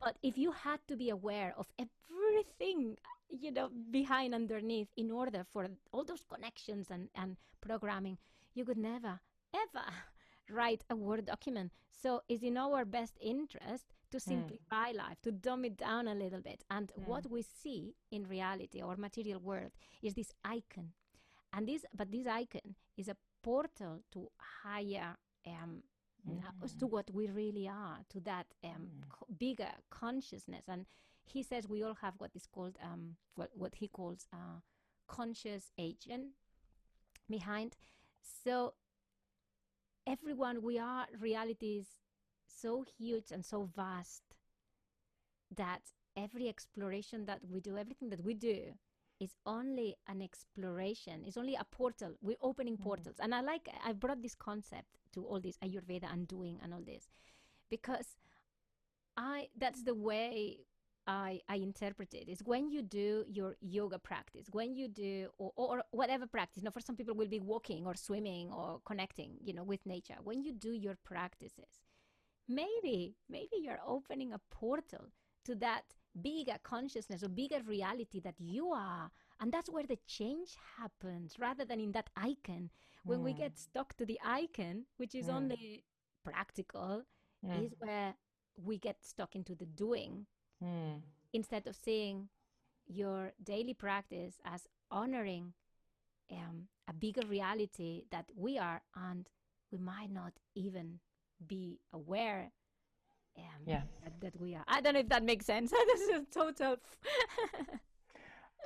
But 0.01 0.19
if 0.23 0.37
you 0.37 0.53
had 0.53 0.81
to 0.89 0.97
be 0.97 1.11
aware 1.11 1.55
of 1.57 1.67
everything, 1.79 2.97
you 3.31 3.51
know, 3.51 3.71
behind, 3.91 4.35
underneath, 4.35 4.89
in 4.97 5.11
order 5.11 5.45
for 5.53 5.69
all 5.93 6.05
those 6.05 6.25
connections 6.29 6.89
and, 6.91 7.09
and 7.15 7.37
programming, 7.61 8.19
you 8.55 8.65
could 8.65 8.79
never, 8.79 9.21
ever 9.55 9.87
write 10.53 10.85
a 10.91 10.97
Word 10.97 11.27
document. 11.27 11.73
So 11.91 12.23
it's 12.29 12.43
in 12.43 12.57
our 12.57 12.85
best 12.85 13.17
interest 13.21 13.87
to 14.11 14.19
simplify 14.21 14.91
life, 14.93 15.21
to 15.23 15.33
dumb 15.33 15.65
it 15.65 15.77
down 15.77 16.09
a 16.09 16.15
little 16.15 16.41
bit. 16.41 16.65
And 16.71 16.93
what 17.07 17.31
we 17.31 17.43
see 17.43 17.95
in 18.11 18.25
reality, 18.29 18.81
our 18.83 18.97
material 18.97 19.41
world, 19.41 19.73
is 20.03 20.15
this 20.15 20.33
icon. 20.45 20.93
And 21.53 21.67
this, 21.69 21.85
but 21.95 22.11
this 22.11 22.27
icon 22.27 22.75
is 22.97 23.09
a 23.09 23.17
portal 23.43 24.03
to 24.13 24.31
higher, 24.65 25.17
um, 25.47 25.83
n- 26.29 26.43
to 26.79 26.87
what 26.87 27.11
we 27.13 27.29
really 27.29 27.69
are, 27.69 28.01
to 28.11 28.21
that 28.21 28.47
um, 28.65 28.91
co- 29.09 29.27
bigger 29.39 29.71
consciousness. 29.91 30.65
And 30.69 30.87
he 31.25 31.43
says 31.43 31.69
we 31.69 31.83
all 31.83 31.97
have 32.03 32.15
what 32.19 32.31
is 32.35 32.47
called, 32.47 32.77
um, 32.83 33.17
what, 33.37 33.51
what 33.55 33.75
he 33.77 33.89
calls 33.89 34.27
uh, 34.33 34.61
conscious 35.07 35.73
agent 35.79 36.27
behind. 37.29 37.77
So 38.45 38.75
everyone, 40.07 40.63
we 40.63 40.79
are 40.79 41.07
realities 41.19 41.87
so 42.47 42.85
huge 42.99 43.31
and 43.33 43.45
so 43.45 43.69
vast 43.77 44.23
that 45.57 45.81
every 46.17 46.49
exploration 46.49 47.27
that 47.27 47.41
we 47.49 47.61
do, 47.61 47.77
everything 47.77 48.11
that 48.11 48.25
we 48.25 48.35
do, 48.35 48.73
is 49.21 49.37
only 49.47 49.95
an 50.09 50.21
exploration. 50.21 51.23
It's 51.25 51.37
only 51.37 51.55
a 51.55 51.65
portal. 51.65 52.15
We're 52.21 52.37
opening 52.43 52.75
mm-hmm. 52.75 52.83
portals, 52.83 53.17
and 53.21 53.35
I 53.35 53.41
like. 53.41 53.69
I 53.85 53.93
brought 53.93 54.21
this 54.21 54.35
concept 54.35 54.99
to 55.15 55.25
all 55.25 55.41
this 55.41 55.57
Ayurveda 55.59 56.13
and 56.13 56.27
doing 56.27 56.59
and 56.63 56.75
all 56.75 56.83
this, 56.85 57.09
because 57.71 58.17
I 59.17 59.49
that's 59.57 59.85
the 59.85 59.95
way 59.95 60.59
I 61.07 61.41
I 61.49 61.57
interpret 61.57 62.15
it. 62.15 62.29
Is 62.29 62.43
when 62.45 62.71
you 62.71 62.83
do 62.83 63.25
your 63.29 63.57
yoga 63.61 63.99
practice, 63.99 64.47
when 64.53 64.75
you 64.75 64.89
do 64.89 65.29
or, 65.39 65.53
or 65.57 65.83
whatever 65.91 66.27
practice. 66.27 66.63
You 66.63 66.65
know, 66.67 66.71
for 66.71 66.81
some 66.81 66.97
people 66.97 67.15
will 67.15 67.29
be 67.29 67.41
walking 67.41 67.87
or 67.87 67.95
swimming 67.95 68.51
or 68.53 68.81
connecting, 68.87 69.37
you 69.43 69.53
know, 69.55 69.65
with 69.65 69.85
nature. 69.87 70.17
When 70.23 70.43
you 70.43 70.53
do 70.53 70.73
your 70.73 70.97
practices, 71.05 71.81
maybe 72.49 73.15
maybe 73.29 73.57
you're 73.61 73.81
opening 73.87 74.33
a 74.33 74.41
portal 74.51 75.11
to 75.45 75.55
that 75.57 75.85
bigger 76.21 76.57
consciousness 76.63 77.23
or 77.23 77.29
bigger 77.29 77.61
reality 77.67 78.21
that 78.21 78.35
you 78.39 78.69
are 78.71 79.11
and 79.41 79.51
that's 79.53 79.71
where 79.71 79.87
the 79.87 79.99
change 80.07 80.57
happens 80.77 81.37
rather 81.39 81.65
than 81.65 81.81
in 81.81 81.93
that 81.93 82.11
icon 82.17 82.71
when 83.07 83.23
we 83.23 83.33
get 83.33 83.57
stuck 83.57 83.95
to 83.97 84.05
the 84.05 84.19
icon 84.25 84.85
which 84.99 85.15
is 85.15 85.29
Mm. 85.29 85.35
only 85.37 85.85
practical 86.25 87.03
Mm. 87.45 87.65
is 87.65 87.75
where 87.79 88.15
we 88.57 88.79
get 88.79 89.03
stuck 89.03 89.35
into 89.35 89.55
the 89.55 89.67
doing 89.67 90.27
Mm. 90.63 91.03
instead 91.33 91.67
of 91.67 91.75
seeing 91.77 92.29
your 92.87 93.33
daily 93.43 93.75
practice 93.75 94.37
as 94.45 94.69
honoring 94.91 95.53
um, 96.33 96.69
a 96.89 96.93
bigger 96.93 97.25
reality 97.27 98.05
that 98.11 98.27
we 98.37 98.59
are 98.59 98.83
and 98.95 99.29
we 99.71 99.79
might 99.79 100.11
not 100.13 100.33
even 100.55 100.99
be 101.47 101.81
aware 101.93 102.53
um, 103.39 103.63
Yeah. 103.67 103.83
that, 104.03 104.13
that 104.21 104.41
we 104.41 104.55
are. 104.55 104.65
I 104.69 104.81
don't 104.81 104.95
know 104.95 105.01
if 105.01 105.09
that 105.09 105.25
makes 105.25 105.47
sense. 105.47 105.71
this 105.87 106.01
is 106.03 106.23
total. 106.33 106.77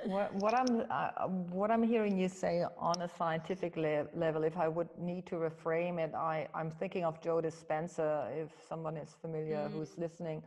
What, 0.03 0.33
what 0.33 0.53
I'm 0.53 0.83
uh, 0.89 1.27
what 1.27 1.71
I'm 1.71 1.83
hearing 1.83 2.17
you 2.17 2.29
say 2.29 2.63
on 2.77 3.01
a 3.01 3.09
scientific 3.09 3.75
le- 3.75 4.07
level, 4.13 4.43
if 4.43 4.55
I 4.57 4.67
would 4.67 4.89
need 4.97 5.25
to 5.27 5.35
reframe 5.35 5.99
it, 5.99 6.13
I 6.15 6.47
I'm 6.53 6.71
thinking 6.71 7.03
of 7.03 7.19
Joe 7.21 7.41
Dispenza, 7.41 8.29
if 8.41 8.49
someone 8.69 8.95
is 8.95 9.15
familiar 9.21 9.69
who's 9.73 9.97
listening, 9.97 10.43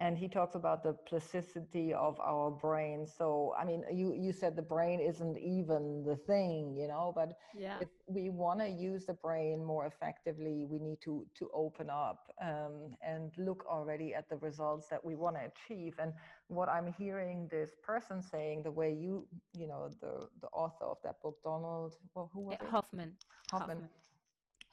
and 0.00 0.18
he 0.18 0.28
talks 0.28 0.54
about 0.56 0.82
the 0.82 0.94
plasticity 1.08 1.92
of 1.94 2.18
our 2.20 2.50
brain. 2.50 3.06
So 3.06 3.54
i 3.58 3.64
mean 3.64 3.84
you 3.92 4.14
you 4.14 4.32
said 4.32 4.56
the 4.56 4.62
brain 4.76 5.00
isn't 5.00 5.38
even 5.38 6.04
the 6.04 6.16
thing 6.16 6.76
you 6.76 6.88
know 6.88 7.12
but 7.14 7.38
yeah. 7.52 7.80
if 7.80 7.88
we 8.06 8.30
want 8.30 8.60
to 8.60 8.68
use 8.68 9.06
the 9.06 9.14
brain 9.14 9.64
more 9.64 9.86
effectively 9.86 10.66
we 10.70 10.78
need 10.78 11.00
to 11.02 11.26
to 11.34 11.50
open 11.54 11.90
up 11.90 12.32
um, 12.42 12.94
and 13.02 13.32
look 13.38 13.64
already 13.66 14.14
at 14.14 14.28
the 14.28 14.36
results 14.36 14.88
that 14.88 15.04
we 15.04 15.14
want 15.16 15.36
to 15.36 15.42
achieve. 15.52 15.94
And 16.00 16.12
what 16.48 16.68
i'm 16.68 16.92
hearing 16.98 17.48
this 17.50 17.76
person 17.82 18.22
saying 18.22 18.62
the 18.64 18.70
way 18.72 18.92
you 18.92 19.26
you 19.54 19.66
know 19.68 19.90
the 20.00 20.28
the 20.40 20.48
author 20.48 20.84
of 20.84 20.98
that 21.04 21.20
book 21.22 21.36
donald 21.44 21.94
well, 22.14 22.30
who 22.32 22.40
was 22.40 22.58
Yeah, 22.58 22.62
it? 22.62 22.70
Hoffman. 22.70 23.16
Hoffman 23.50 23.82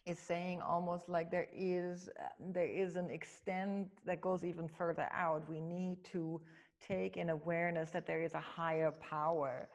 is 0.08 0.20
saying 0.20 0.62
almost 0.62 1.10
like 1.10 1.32
there 1.32 1.48
is 1.54 2.10
there 2.54 2.65
is 2.67 2.96
an 2.96 3.10
extent 3.12 3.88
that 4.06 4.22
goes 4.22 4.43
even 4.43 4.67
further 4.67 5.08
out 5.13 5.48
we 5.50 5.62
need 5.62 6.04
to 6.04 6.41
take 6.82 7.17
an 7.17 7.30
awareness 7.30 7.91
that 7.91 8.08
there 8.08 8.24
is 8.24 8.34
a 8.34 8.39
higher 8.41 8.91
power 8.91 9.70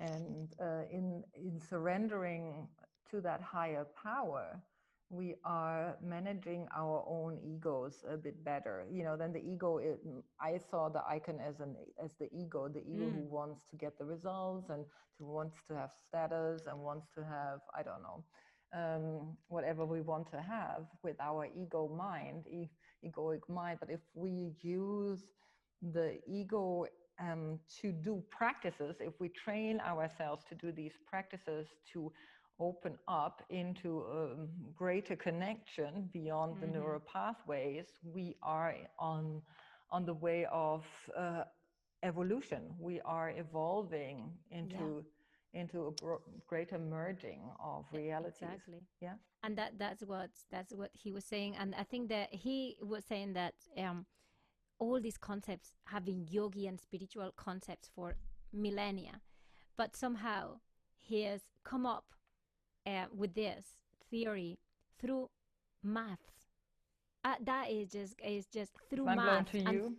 and 0.00 0.48
uh, 0.60 0.82
in 0.92 1.22
in 1.34 1.60
surrendering 1.60 2.68
to 3.10 3.20
that 3.20 3.40
higher 3.42 3.86
power 4.02 4.60
we 5.10 5.34
are 5.44 5.96
managing 6.02 6.68
our 6.76 7.04
own 7.08 7.38
egos 7.44 8.04
a 8.10 8.16
bit 8.16 8.44
better 8.44 8.86
you 8.90 9.04
know 9.04 9.16
then 9.16 9.32
the 9.32 9.40
ego 9.40 9.78
it, 9.78 10.00
i 10.40 10.56
saw 10.58 10.88
the 10.88 11.02
icon 11.08 11.38
as 11.40 11.60
an 11.60 11.76
as 12.02 12.14
the 12.16 12.28
ego 12.34 12.68
the 12.68 12.82
ego 12.86 13.10
who 13.10 13.20
Mm. 13.20 13.30
wants 13.38 13.64
to 13.70 13.76
get 13.76 13.98
the 13.98 14.04
results 14.04 14.68
and 14.70 14.84
who 15.18 15.26
wants 15.26 15.56
to 15.68 15.74
have 15.74 15.90
status 16.08 16.66
and 16.66 16.78
wants 16.78 17.08
to 17.14 17.24
have 17.24 17.60
i 17.74 17.82
don't 17.82 18.02
know 18.02 18.24
um, 18.72 19.36
whatever 19.48 19.84
we 19.84 20.00
want 20.00 20.28
to 20.30 20.40
have 20.40 20.86
with 21.02 21.16
our 21.20 21.46
ego 21.46 21.88
mind, 21.88 22.46
e- 22.46 22.70
egoic 23.04 23.48
mind. 23.48 23.78
But 23.80 23.90
if 23.90 24.00
we 24.14 24.54
use 24.60 25.26
the 25.82 26.18
ego 26.26 26.86
um, 27.20 27.58
to 27.80 27.92
do 27.92 28.22
practices, 28.30 28.96
if 29.00 29.20
we 29.20 29.28
train 29.28 29.80
ourselves 29.80 30.44
to 30.46 30.54
do 30.54 30.72
these 30.72 30.98
practices 31.06 31.66
to 31.92 32.12
open 32.58 32.98
up 33.08 33.42
into 33.50 34.00
a 34.00 34.46
greater 34.74 35.16
connection 35.16 36.08
beyond 36.12 36.58
the 36.60 36.66
Mhm. 36.66 36.66
neural 36.66 37.00
pathways, 37.00 37.86
we 38.02 38.36
are 38.42 38.74
on 38.98 39.42
on 39.90 40.04
the 40.04 40.14
way 40.14 40.46
of 40.50 40.84
uh, 41.16 41.44
evolution. 42.02 42.74
We 42.78 43.00
are 43.00 43.30
evolving 43.30 44.32
into 44.50 45.04
into 45.52 45.86
a 45.86 45.90
gro- 45.92 46.22
greater 46.46 46.78
merging 46.78 47.40
of 47.62 47.84
realities. 47.92 48.42
Exactly. 48.42 48.80
Yeah. 49.00 49.14
And 49.42 49.56
that 49.56 49.78
that's 49.78 50.02
what 50.04 50.30
that's 50.50 50.72
what 50.74 50.90
he 50.92 51.12
was 51.12 51.24
saying. 51.24 51.56
And 51.56 51.74
I 51.74 51.84
think 51.84 52.08
that 52.08 52.32
he 52.32 52.76
was 52.80 53.04
saying 53.04 53.34
that 53.34 53.54
um, 53.76 54.06
all 54.78 55.00
these 55.00 55.16
concepts 55.16 55.74
have 55.86 56.04
been 56.04 56.26
yogi 56.28 56.66
and 56.66 56.80
spiritual 56.80 57.32
concepts 57.36 57.88
for 57.94 58.16
millennia, 58.52 59.20
but 59.76 59.96
somehow 59.96 60.60
he 60.98 61.22
has 61.22 61.42
come 61.64 61.86
up 61.86 62.04
uh, 62.86 63.06
with 63.14 63.34
this 63.34 63.64
theory 64.10 64.58
through 65.00 65.30
maths. 65.82 66.46
Uh, 67.24 67.34
that 67.44 67.70
is 67.70 67.90
just 67.90 68.14
is 68.24 68.46
just 68.46 68.72
through 68.90 69.04
Mind 69.04 69.20
blown 69.20 69.64
math 69.64 69.74
and 69.74 69.96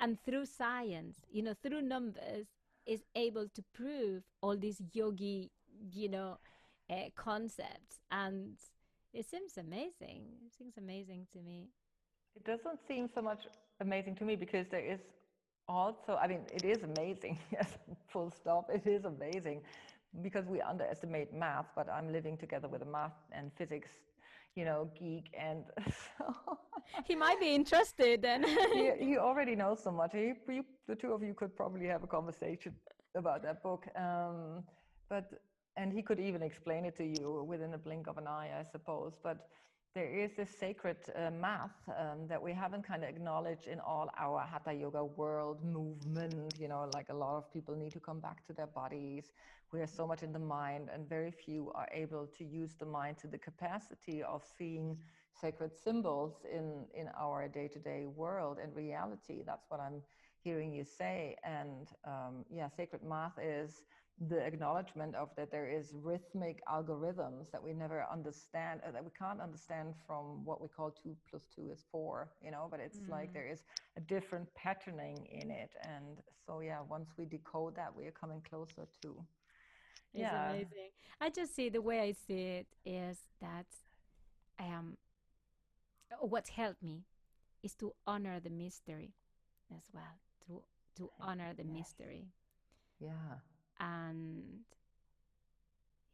and 0.00 0.18
through 0.24 0.46
science, 0.46 1.18
you 1.30 1.42
know, 1.42 1.54
through 1.62 1.82
numbers, 1.82 2.46
is 2.86 3.00
able 3.14 3.48
to 3.54 3.62
prove 3.74 4.22
all 4.40 4.56
these 4.56 4.80
yogi, 4.92 5.50
you 5.92 6.08
know, 6.08 6.38
uh, 6.90 7.10
concepts, 7.16 8.00
and 8.10 8.56
it 9.12 9.26
seems 9.28 9.56
amazing. 9.56 10.22
It 10.46 10.52
seems 10.56 10.76
amazing 10.76 11.26
to 11.32 11.40
me. 11.40 11.68
It 12.36 12.44
doesn't 12.44 12.78
seem 12.86 13.08
so 13.14 13.22
much 13.22 13.46
amazing 13.80 14.14
to 14.16 14.24
me 14.24 14.36
because 14.36 14.66
there 14.70 14.84
is 14.84 15.00
also, 15.68 16.18
I 16.20 16.26
mean, 16.28 16.40
it 16.52 16.64
is 16.64 16.82
amazing. 16.82 17.38
Yes, 17.52 17.78
full 18.08 18.30
stop. 18.30 18.70
It 18.72 18.86
is 18.86 19.04
amazing 19.04 19.62
because 20.22 20.46
we 20.46 20.60
underestimate 20.60 21.32
math, 21.34 21.66
but 21.74 21.88
I'm 21.90 22.12
living 22.12 22.36
together 22.36 22.68
with 22.68 22.82
a 22.82 22.86
math 22.86 23.16
and 23.32 23.50
physics, 23.56 23.88
you 24.56 24.64
know, 24.64 24.90
geek. 24.98 25.26
And 25.38 25.64
so 26.18 26.58
He 27.04 27.14
might 27.14 27.38
be 27.40 27.54
interested 27.54 28.22
then. 28.22 28.44
he, 28.74 28.90
he 28.98 29.18
already 29.28 29.54
knows 29.54 29.82
so 29.82 29.92
much. 29.92 30.12
He, 30.12 30.32
you, 30.48 30.64
the 30.88 30.96
two 30.96 31.12
of 31.12 31.22
you 31.22 31.34
could 31.34 31.56
probably 31.56 31.86
have 31.86 32.02
a 32.02 32.06
conversation 32.06 32.74
about 33.14 33.42
that 33.42 33.62
book. 33.62 33.86
Um, 33.96 34.64
but 35.08 35.30
and 35.76 35.92
he 35.92 36.02
could 36.02 36.18
even 36.18 36.42
explain 36.42 36.86
it 36.86 36.96
to 36.96 37.04
you 37.04 37.44
within 37.46 37.74
a 37.74 37.78
blink 37.78 38.06
of 38.08 38.16
an 38.18 38.26
eye, 38.26 38.50
I 38.58 38.64
suppose. 38.72 39.12
But 39.22 39.48
there 39.94 40.08
is 40.08 40.30
this 40.36 40.50
sacred 40.58 40.96
uh, 41.14 41.30
math 41.30 41.70
um, 41.88 42.26
that 42.28 42.42
we 42.42 42.52
haven't 42.52 42.86
kind 42.86 43.02
of 43.02 43.10
acknowledged 43.10 43.66
in 43.66 43.80
all 43.80 44.08
our 44.18 44.40
hatha 44.40 44.72
yoga 44.72 45.04
world 45.04 45.62
movement. 45.64 46.54
You 46.58 46.68
know, 46.68 46.90
like 46.94 47.08
a 47.10 47.14
lot 47.14 47.36
of 47.36 47.52
people 47.52 47.74
need 47.76 47.92
to 47.92 48.00
come 48.00 48.20
back 48.20 48.46
to 48.46 48.52
their 48.54 48.66
bodies. 48.68 49.32
We 49.72 49.80
are 49.80 49.86
so 49.86 50.06
much 50.06 50.22
in 50.22 50.32
the 50.32 50.38
mind, 50.38 50.88
and 50.92 51.08
very 51.08 51.30
few 51.30 51.70
are 51.74 51.88
able 51.92 52.26
to 52.38 52.44
use 52.44 52.74
the 52.74 52.86
mind 52.86 53.18
to 53.18 53.26
the 53.28 53.38
capacity 53.38 54.22
of 54.22 54.44
seeing 54.44 54.98
sacred 55.32 55.72
symbols 55.76 56.44
in 56.50 56.86
in 56.94 57.08
our 57.18 57.48
day-to-day 57.48 58.06
world 58.06 58.58
and 58.62 58.74
reality. 58.74 59.42
That's 59.44 59.66
what 59.68 59.80
I'm 59.80 60.02
hearing 60.42 60.72
you 60.72 60.84
say. 60.84 61.36
And 61.44 61.88
um, 62.04 62.44
yeah, 62.50 62.68
sacred 62.68 63.02
math 63.02 63.38
is 63.42 63.82
the 64.28 64.38
acknowledgement 64.44 65.14
of 65.14 65.28
that 65.36 65.50
there 65.50 65.68
is 65.68 65.92
rhythmic 65.94 66.60
algorithms 66.66 67.50
that 67.50 67.62
we 67.62 67.72
never 67.72 68.04
understand 68.10 68.80
uh, 68.86 68.90
that 68.92 69.04
we 69.04 69.10
can't 69.18 69.40
understand 69.40 69.94
from 70.06 70.44
what 70.44 70.60
we 70.60 70.68
call 70.68 70.90
two 70.90 71.16
plus 71.28 71.46
two 71.54 71.70
is 71.70 71.84
four 71.90 72.30
you 72.42 72.50
know 72.50 72.66
but 72.70 72.80
it's 72.80 73.00
like 73.08 73.30
Mm. 73.30 73.32
there 73.32 73.46
is 73.46 73.64
a 73.96 74.00
different 74.00 74.46
patterning 74.54 75.26
in 75.30 75.50
it 75.50 75.70
and 75.82 76.18
so 76.46 76.60
yeah 76.60 76.80
once 76.88 77.10
we 77.18 77.24
decode 77.26 77.76
that 77.76 77.94
we 77.94 78.06
are 78.06 78.12
coming 78.12 78.40
closer 78.48 78.86
to 79.02 79.22
It's 80.16 80.32
yeah 80.32 80.38
amazing. 80.52 80.90
I 81.20 81.30
just 81.30 81.54
see 81.54 81.68
the 81.68 81.82
way 81.82 82.00
I 82.00 82.12
see 82.12 82.40
it 82.60 82.66
is 82.84 83.18
that 83.40 83.66
um, 84.58 84.96
what's 86.20 86.50
helped 86.50 86.82
me 86.82 87.04
is 87.62 87.74
to 87.76 87.94
honor 88.06 88.40
the 88.40 88.50
mystery 88.50 89.14
as 89.76 89.84
well, 89.92 90.18
to 90.46 90.62
to 90.96 91.10
honor 91.20 91.52
the 91.54 91.64
Yes. 91.64 91.74
mystery, 91.78 92.28
yeah 93.00 93.38
and 93.80 94.64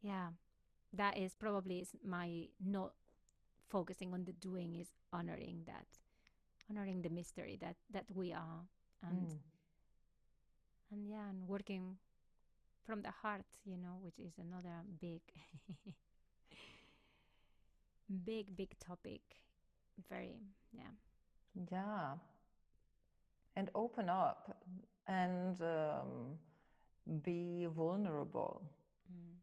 yeah, 0.01 0.29
that 0.93 1.17
is 1.17 1.35
probably 1.35 1.79
is 1.79 1.89
my 2.05 2.47
not 2.63 2.93
focusing 3.69 4.13
on 4.13 4.25
the 4.25 4.33
doing 4.33 4.75
is 4.75 4.89
honoring 5.13 5.63
that, 5.65 5.87
honoring 6.69 7.01
the 7.01 7.09
mystery 7.09 7.57
that 7.61 7.75
that 7.91 8.05
we 8.13 8.33
are, 8.33 8.67
and 9.03 9.27
Mm. 9.27 9.39
and 10.91 11.07
yeah, 11.07 11.29
and 11.29 11.47
working 11.47 11.97
from 12.85 13.01
the 13.01 13.11
heart, 13.11 13.45
you 13.65 13.77
know, 13.77 13.97
which 14.01 14.19
is 14.19 14.33
another 14.39 14.83
big, 15.01 15.21
big, 18.25 18.55
big 18.55 18.77
topic. 18.79 19.21
Very, 20.09 20.39
yeah. 20.71 20.91
yeah 21.71 22.15
and 23.55 23.69
open 23.75 24.09
up 24.09 24.57
and 25.07 25.61
um, 25.61 26.37
be 27.23 27.67
vulnerable 27.75 28.61
Mm. 29.11 29.37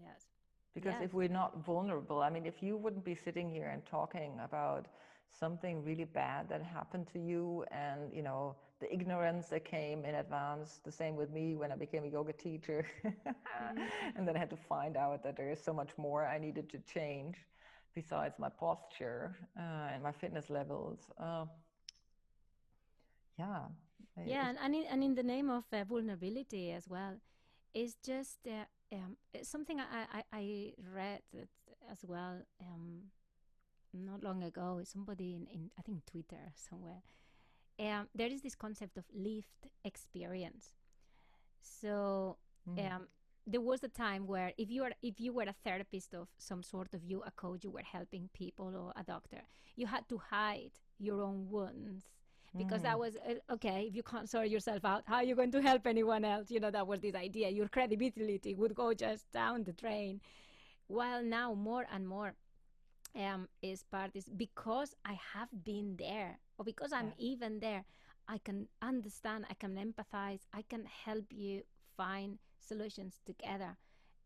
Yes. 0.00 0.26
Because 0.74 0.94
Yes. 0.94 1.04
if 1.04 1.14
we're 1.14 1.28
not 1.28 1.58
vulnerable, 1.58 2.22
I 2.22 2.30
mean, 2.30 2.46
if 2.46 2.62
you 2.62 2.76
wouldn't 2.76 3.04
be 3.04 3.14
sitting 3.14 3.50
here 3.50 3.68
and 3.68 3.84
talking 3.84 4.38
about 4.40 4.86
something 5.32 5.82
really 5.84 6.04
bad 6.04 6.48
that 6.48 6.62
happened 6.62 7.06
to 7.12 7.18
you 7.18 7.64
and, 7.70 8.12
you 8.12 8.22
know, 8.22 8.56
the 8.80 8.92
ignorance 8.92 9.46
that 9.48 9.64
came 9.64 10.04
in 10.04 10.16
advance, 10.16 10.80
the 10.84 10.90
same 10.90 11.16
with 11.16 11.30
me 11.30 11.56
when 11.56 11.70
I 11.72 11.76
became 11.76 12.04
a 12.04 12.08
yoga 12.08 12.32
teacher. 12.32 12.84
and 14.16 14.26
then 14.26 14.36
I 14.36 14.38
had 14.38 14.50
to 14.50 14.56
find 14.56 14.96
out 14.96 15.22
that 15.22 15.36
there 15.36 15.50
is 15.50 15.62
so 15.62 15.72
much 15.72 15.90
more 15.96 16.26
I 16.26 16.38
needed 16.38 16.68
to 16.70 16.78
change 16.80 17.36
besides 17.94 18.38
my 18.38 18.48
posture 18.48 19.36
uh, 19.58 19.94
and 19.94 20.02
my 20.02 20.12
fitness 20.12 20.50
levels. 20.50 20.98
Uh, 21.18 21.46
yeah. 23.38 23.60
Yeah, 24.24 24.48
and, 24.50 24.58
and, 24.62 24.74
in, 24.74 24.84
and 24.90 25.04
in 25.04 25.14
the 25.14 25.22
name 25.22 25.50
of 25.50 25.64
uh, 25.72 25.84
vulnerability 25.84 26.72
as 26.72 26.88
well, 26.88 27.14
it's 27.74 27.96
just 28.04 28.38
uh, 28.46 28.64
um, 28.94 29.16
it's 29.32 29.48
something 29.48 29.80
I, 29.80 30.18
I, 30.18 30.22
I 30.32 30.72
read 30.94 31.22
as 31.90 31.98
well 32.06 32.42
um, 32.60 33.02
not 33.94 34.22
long 34.22 34.42
ago. 34.42 34.80
Somebody 34.84 35.34
in, 35.34 35.46
in 35.52 35.70
I 35.78 35.82
think 35.82 36.04
Twitter 36.06 36.52
somewhere. 36.54 37.02
Um, 37.78 38.08
there 38.14 38.28
is 38.28 38.42
this 38.42 38.54
concept 38.54 38.96
of 38.98 39.04
lived 39.14 39.68
experience. 39.84 40.74
So 41.60 42.38
Mm. 42.68 42.78
um, 42.96 43.08
there 43.46 43.60
was 43.60 43.82
a 43.82 43.88
time 43.88 44.26
where 44.26 44.52
if 44.56 44.70
you 44.70 44.84
are 44.84 44.92
if 45.02 45.20
you 45.20 45.32
were 45.32 45.42
a 45.44 45.54
therapist 45.64 46.14
of 46.14 46.28
some 46.38 46.62
sort 46.62 46.94
of 46.94 47.02
you 47.04 47.22
a 47.26 47.30
coach 47.32 47.64
you 47.64 47.70
were 47.70 47.82
helping 47.82 48.28
people 48.32 48.76
or 48.76 48.92
a 48.96 49.02
doctor 49.02 49.42
you 49.74 49.86
had 49.86 50.08
to 50.08 50.18
hide 50.18 50.70
your 50.98 51.20
own 51.22 51.48
wounds 51.50 52.04
because 52.56 52.82
that 52.82 52.96
Mm. 52.96 52.98
was 52.98 53.16
uh, 53.16 53.34
okay 53.54 53.86
if 53.88 53.96
you 53.96 54.02
can't 54.02 54.28
sort 54.30 54.48
yourself 54.48 54.84
out 54.84 55.02
how 55.06 55.16
are 55.16 55.24
you 55.24 55.34
going 55.34 55.50
to 55.50 55.60
help 55.60 55.86
anyone 55.88 56.24
else 56.24 56.50
you 56.52 56.60
know 56.60 56.70
that 56.70 56.86
was 56.86 57.00
this 57.00 57.14
idea 57.16 57.48
your 57.50 57.68
credibility 57.68 58.54
would 58.54 58.74
go 58.74 58.94
just 58.94 59.30
down 59.32 59.64
the 59.64 59.72
drain 59.72 60.20
while 60.88 61.22
now 61.22 61.54
more 61.54 61.86
and 61.92 62.06
more 62.06 62.34
um, 63.16 63.48
is 63.62 63.82
part 63.84 64.10
is 64.14 64.24
because 64.36 64.94
I 65.04 65.14
have 65.34 65.48
been 65.64 65.96
there 65.98 66.38
or 66.58 66.64
because 66.64 66.92
I'm 66.92 67.12
Yeah. 67.12 67.16
even 67.18 67.60
there, 67.60 67.84
I 68.28 68.38
can 68.38 68.68
understand, 68.80 69.46
I 69.50 69.54
can 69.54 69.76
empathize, 69.76 70.40
I 70.52 70.62
can 70.68 70.84
help 70.86 71.26
you 71.30 71.62
find 71.96 72.38
solutions 72.60 73.20
together. 73.26 73.76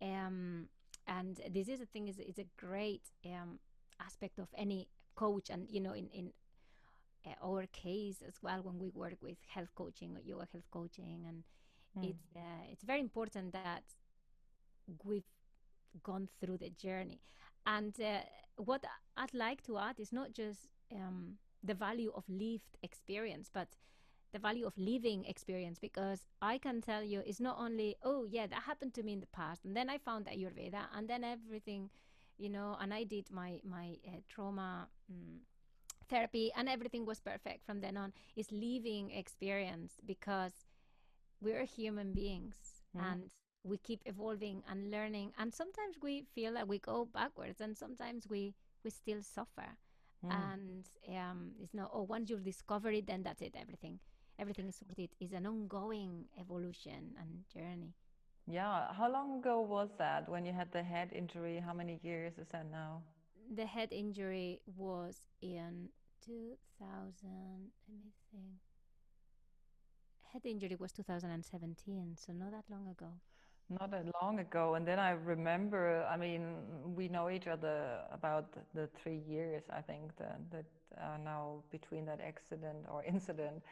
Um, 0.01 0.69
and 1.07 1.41
this 1.51 1.69
is 1.69 1.81
a 1.81 1.87
thing 1.87 2.09
is 2.09 2.19
is 2.19 2.39
a 2.39 2.47
great 2.59 3.03
um, 3.25 3.59
aspect 4.01 4.39
of 4.39 4.49
any 4.57 4.89
coach, 5.15 5.51
and 5.51 5.69
you 5.71 5.81
know, 5.81 5.93
in 5.93 6.09
in 6.11 6.33
uh, 7.27 7.35
our 7.43 7.67
case 7.67 8.23
as 8.27 8.37
well 8.43 8.63
when 8.63 8.79
we 8.79 8.89
work 8.91 9.17
with 9.23 9.39
health 9.49 9.75
coaching 9.75 10.17
or 10.17 10.21
yoga 10.21 10.47
health 10.53 10.69
coaching, 10.71 11.25
and 11.27 11.45
Mm. 11.97 12.13
it's 12.13 12.37
uh, 12.37 12.65
it's 12.71 12.85
very 12.85 13.01
important 13.01 13.53
that 13.53 13.85
we've 15.05 15.25
gone 16.03 16.29
through 16.41 16.59
the 16.59 16.71
journey. 16.71 17.21
And 17.67 18.01
uh, 18.01 18.21
what 18.57 18.85
I'd 19.17 19.35
like 19.35 19.63
to 19.65 19.79
add 19.79 19.99
is 20.01 20.13
not 20.13 20.33
just 20.33 20.69
um, 20.95 21.39
the 21.63 21.75
value 21.75 22.13
of 22.15 22.25
lived 22.29 22.79
experience, 22.83 23.51
but 23.53 23.69
the 24.33 24.39
value 24.39 24.67
of 24.67 24.79
living 24.79 25.25
experience. 25.27 25.79
Because 25.79 26.27
I 26.41 26.59
can 26.59 26.81
tell 26.81 27.03
you, 27.03 27.23
it's 27.27 27.41
not 27.41 27.57
only, 27.59 27.97
oh, 28.03 28.27
yeah, 28.31 28.47
that 28.47 28.63
happened 28.63 28.95
to 28.95 29.03
me 29.03 29.13
in 29.15 29.21
the 29.21 29.27
past. 29.27 29.65
And 29.65 29.77
then 29.77 29.91
I 29.91 29.99
found 29.99 30.27
Ayurveda, 30.27 30.87
and 30.95 31.09
then 31.09 31.25
everything, 31.25 31.91
you 32.39 32.49
know, 32.51 32.77
and 32.81 32.95
I 32.95 33.05
did 33.05 33.31
my, 33.31 33.61
my 33.65 33.97
uh, 34.07 34.21
trauma. 34.29 34.89
Mm, 35.13 35.41
therapy 36.09 36.53
and 36.57 36.69
everything 36.69 37.05
was 37.05 37.21
perfect 37.21 37.65
from 37.65 37.81
then 37.81 37.97
on 37.97 38.13
It's 38.37 38.53
living 38.53 39.11
experience 39.11 39.95
because 40.07 40.53
we're 41.41 41.65
human 41.65 42.13
beings 42.13 42.83
Mhm. 42.95 43.13
and 43.13 43.31
we 43.67 43.77
keep 43.79 44.01
evolving 44.07 44.63
and 44.71 44.91
learning 44.91 45.33
and 45.39 45.53
sometimes 45.55 45.97
we 46.03 46.25
feel 46.35 46.55
that 46.55 46.69
we 46.69 46.79
go 46.79 47.09
backwards 47.13 47.61
and 47.61 47.77
sometimes 47.77 48.27
we 48.29 48.55
we 48.85 48.91
still 48.91 49.23
suffer 49.23 49.77
Mm. 50.25 50.33
and 50.33 50.85
um, 51.19 51.51
it's 51.63 51.75
not 51.75 51.91
oh 51.93 52.03
once 52.03 52.31
you 52.31 52.39
discover 52.41 52.91
it 52.91 53.07
then 53.07 53.23
that's 53.23 53.43
it 53.43 53.55
everything 53.55 53.99
everything 54.39 54.67
is 54.67 54.77
sorted 54.77 55.11
it's 55.21 55.35
an 55.35 55.47
ongoing 55.47 56.25
evolution 56.41 57.15
and 57.21 57.45
journey 57.53 57.93
Yeah. 58.49 58.93
How 58.95 59.11
long 59.13 59.41
ago 59.41 59.61
was 59.61 59.91
that 59.99 60.29
when 60.29 60.47
you 60.47 60.53
had 60.55 60.71
the 60.73 60.83
head 60.83 61.11
injury? 61.13 61.59
How 61.67 61.75
many 61.75 61.99
years 62.03 62.39
is 62.39 62.49
that 62.55 62.67
now? 62.71 63.03
the 63.55 63.67
head 63.67 63.91
injury 63.93 64.61
was 64.77 65.17
in 65.43 65.91
2000 66.25 67.71
let 67.89 67.99
me 68.05 68.11
think 68.31 68.61
head 70.33 70.43
injury 70.45 70.77
was 70.79 70.93
2017 70.93 72.17
so 72.17 72.33
not 72.33 72.51
that 72.53 72.65
long 72.71 72.89
ago 72.89 73.13
Not 73.69 73.91
that 73.91 74.07
long 74.23 74.39
ago. 74.39 74.75
And 74.75 74.87
then 74.87 74.99
I 74.99 75.11
remember, 75.11 76.05
I 76.09 76.17
mean, 76.17 76.95
we 76.95 77.09
know 77.09 77.29
each 77.31 77.49
other 77.49 77.99
about 78.13 78.57
the 78.75 78.87
three 78.89 79.19
years, 79.19 79.65
I 79.71 79.81
think, 79.81 80.17
that, 80.19 80.39
that 80.53 80.67
are 81.01 81.19
now 81.19 81.63
between 81.71 82.05
that 82.07 82.21
accident 82.21 82.87
or 82.89 83.03
incident 83.05 83.63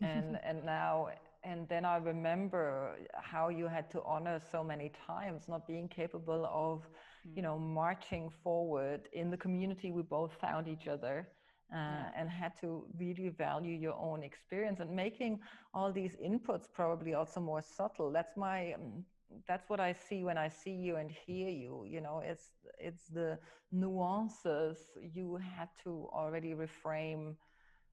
and, 0.00 0.38
and 0.44 0.64
now. 0.64 1.08
And 1.42 1.68
then 1.68 1.84
I 1.84 1.96
remember 1.96 2.96
how 3.22 3.48
you 3.48 3.66
had 3.68 3.90
to 3.90 4.02
honor 4.04 4.40
so 4.50 4.64
many 4.64 4.90
times 5.06 5.48
not 5.48 5.66
being 5.66 5.88
capable 5.88 6.46
of, 6.46 6.88
you 7.34 7.42
know, 7.42 7.58
marching 7.58 8.30
forward 8.42 9.08
in 9.12 9.30
the 9.30 9.36
community. 9.36 9.90
We 9.90 10.02
both 10.02 10.32
found 10.40 10.68
each 10.68 10.86
other. 10.88 11.28
Uh, 11.72 11.76
Yeah. 11.88 12.10
and 12.14 12.28
had 12.30 12.52
to 12.60 12.86
really 12.98 13.28
value 13.30 13.74
your 13.74 13.94
own 13.94 14.22
experience 14.22 14.80
and 14.80 14.90
making 14.94 15.40
all 15.72 15.90
these 15.92 16.16
inputs 16.16 16.66
probably 16.72 17.14
also 17.14 17.40
more 17.40 17.62
subtle. 17.62 18.12
That's 18.12 18.36
my 18.36 18.72
um, 18.74 19.04
that's 19.48 19.68
what 19.68 19.80
I 19.80 19.92
see 19.92 20.24
when 20.24 20.38
I 20.38 20.48
see 20.48 20.72
you 20.72 20.96
and 20.96 21.10
hear 21.10 21.48
you. 21.48 21.84
You 21.88 22.00
know, 22.00 22.22
it's 22.24 22.46
it's 22.78 23.06
the 23.08 23.38
nuances 23.72 24.78
you 25.14 25.36
had 25.56 25.68
to 25.84 26.08
already 26.12 26.54
reframe 26.54 27.34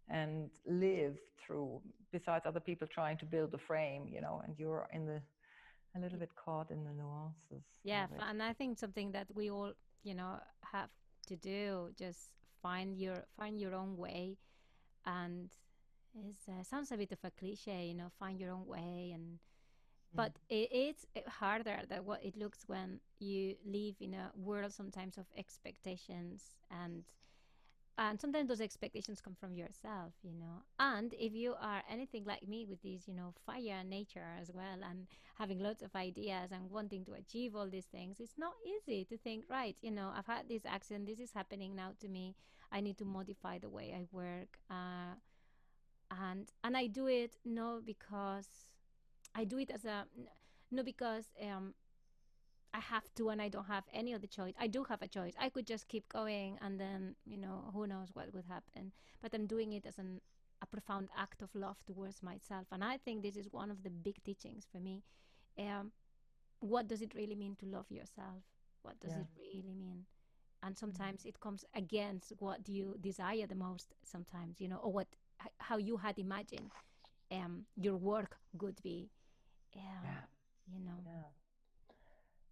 and 0.10 0.50
live 0.68 1.18
through. 1.40 1.82
Besides 2.12 2.46
other 2.46 2.60
people 2.60 2.88
trying 2.88 3.18
to 3.20 3.26
build 3.26 3.52
the 3.52 3.58
frame, 3.58 4.08
you 4.08 4.22
know, 4.22 4.42
and 4.46 4.56
you're 4.58 4.88
in 4.94 5.06
the 5.06 5.22
a 5.96 6.00
little 6.00 6.20
bit 6.20 6.30
caught 6.36 6.72
in 6.72 6.84
the 6.84 6.92
nuances. 6.94 7.66
yeah 7.84 8.06
of 8.06 8.12
f- 8.12 8.18
it. 8.18 8.24
and 8.30 8.42
i 8.44 8.54
think 8.54 8.78
something 8.78 9.12
that 9.12 9.28
we 9.34 9.50
all 9.50 9.74
you 10.04 10.14
know 10.14 10.40
have 10.72 10.90
to 11.28 11.36
do 11.36 11.90
just 11.98 12.34
find 12.62 12.98
your 12.98 13.26
find 13.38 13.60
your 13.60 13.74
own 13.76 13.98
way 13.98 14.38
and 15.06 15.50
it 16.16 16.36
uh, 16.50 16.64
sounds 16.64 16.92
a 16.92 16.98
bit 16.98 17.12
of 17.12 17.20
a 17.24 17.32
cliche 17.32 17.86
you 17.88 17.94
know 17.96 18.10
find 18.20 18.40
your 18.40 18.52
own 18.52 18.66
way 18.66 19.12
and 19.14 19.40
but 20.14 20.34
it, 20.50 20.70
it's 20.72 21.06
uh, 21.16 21.30
harder 21.30 21.80
than 21.90 22.06
what 22.06 22.24
it 22.24 22.36
looks 22.38 22.64
when 22.68 23.00
you 23.20 23.56
live 23.66 23.96
in 24.00 24.14
a 24.14 24.32
world 24.36 24.74
sometimes 24.74 25.18
of 25.18 25.26
expectations 25.38 26.56
and 26.70 27.04
and 27.98 28.20
sometimes 28.20 28.48
those 28.48 28.62
expectations 28.62 29.22
come 29.22 29.36
from 29.36 29.54
yourself 29.54 30.14
you 30.24 30.34
know? 30.34 30.64
And 30.80 31.14
if 31.14 31.34
you 31.34 31.56
are 31.62 31.84
anything 31.90 32.24
like 32.26 32.48
me 32.48 32.66
with 32.66 32.82
this 32.82 33.08
you 33.08 33.14
know 33.14 33.34
fire 33.46 33.84
nature 33.88 34.26
as 34.40 34.52
well 34.54 34.80
and 34.90 35.08
having 35.38 35.60
lots 35.60 35.82
of 35.82 35.96
ideas 35.96 36.52
and 36.52 36.70
wanting 36.70 37.06
to 37.06 37.14
achieve 37.14 37.56
all 37.56 37.70
these 37.70 37.86
things 37.86 38.20
it's 38.20 38.38
not 38.38 38.54
easy 38.66 39.06
to 39.06 39.18
think 39.18 39.46
right 39.50 39.76
you 39.82 39.92
know 39.92 40.12
i've 40.16 40.28
had 40.28 40.48
this 40.50 40.64
accident 40.66 41.06
this 41.08 41.20
is 41.20 41.34
happening 41.34 41.76
now 41.76 41.92
to 42.00 42.08
me. 42.08 42.36
I 42.74 42.80
need 42.80 42.98
to 43.00 43.06
modify 43.06 43.60
the 43.60 43.70
way 43.70 43.94
i 43.94 44.04
work 44.12 44.58
uh, 44.70 45.16
and 46.10 46.52
and 46.64 46.78
i 46.78 46.88
do 46.88 47.08
it 47.08 47.36
not 47.46 47.86
because 47.86 48.71
i 49.36 49.44
do 49.44 49.58
it 49.58 49.72
as 49.72 49.86
a 49.86 50.06
not 50.72 50.86
because 50.86 51.32
um 51.42 51.74
I 52.74 52.80
have 52.80 53.04
to 53.16 53.30
and 53.30 53.42
I 53.42 53.50
don't 53.50 53.66
have 53.66 53.84
any 53.94 54.14
other 54.14 54.28
choice. 54.28 54.54
I 54.60 54.68
do 54.68 54.84
have 54.86 55.02
a 55.02 55.08
choice. 55.08 55.34
I 55.40 55.50
could 55.50 55.66
just 55.68 55.88
keep 55.88 56.08
going 56.10 56.58
and 56.62 56.80
then, 56.80 57.16
you 57.26 57.38
know, 57.38 57.70
who 57.74 57.86
knows 57.88 58.10
what 58.14 58.34
would 58.34 58.46
happen. 58.46 58.92
But 59.22 59.34
I'm 59.34 59.46
doing 59.48 59.74
it 59.74 59.86
as 59.86 59.98
an, 59.98 60.22
a 60.62 60.66
profound 60.66 61.10
act 61.18 61.42
of 61.42 61.54
love 61.54 61.84
towards 61.86 62.24
myself. 62.24 62.68
And 62.72 62.84
I 62.84 62.98
think 62.98 63.24
this 63.24 63.36
is 63.36 63.52
one 63.52 63.72
of 63.72 63.84
the 63.84 63.90
big 63.90 64.24
teachings 64.24 64.66
for 64.72 64.80
me. 64.80 65.04
Um, 65.60 65.92
what 66.60 66.88
does 66.88 67.02
it 67.02 67.14
really 67.16 67.36
mean 67.36 67.56
to 67.58 67.66
love 67.66 67.86
yourself? 67.90 68.44
What 68.84 69.00
does 69.00 69.16
Yeah. 69.16 69.18
it 69.18 69.28
really 69.38 69.74
mean? 69.74 70.06
And 70.64 70.78
sometimes 70.78 71.26
it 71.26 71.40
comes 71.40 71.66
against 71.76 72.34
what 72.40 72.68
you 72.70 72.98
desire 73.02 73.48
the 73.48 73.56
most, 73.56 73.94
sometimes, 74.04 74.62
you 74.62 74.68
know, 74.68 74.78
or 74.78 74.92
what 74.94 75.08
how 75.60 75.78
you 75.78 75.98
had 75.98 76.20
imagined 76.20 76.72
um, 77.32 77.66
your 77.76 77.98
work 77.98 78.38
would 78.60 78.82
be. 78.84 79.10
Um, 79.76 79.82
Yeah. 80.04 80.22
You 80.68 80.80
know. 80.86 80.98
Yeah. 81.06 81.24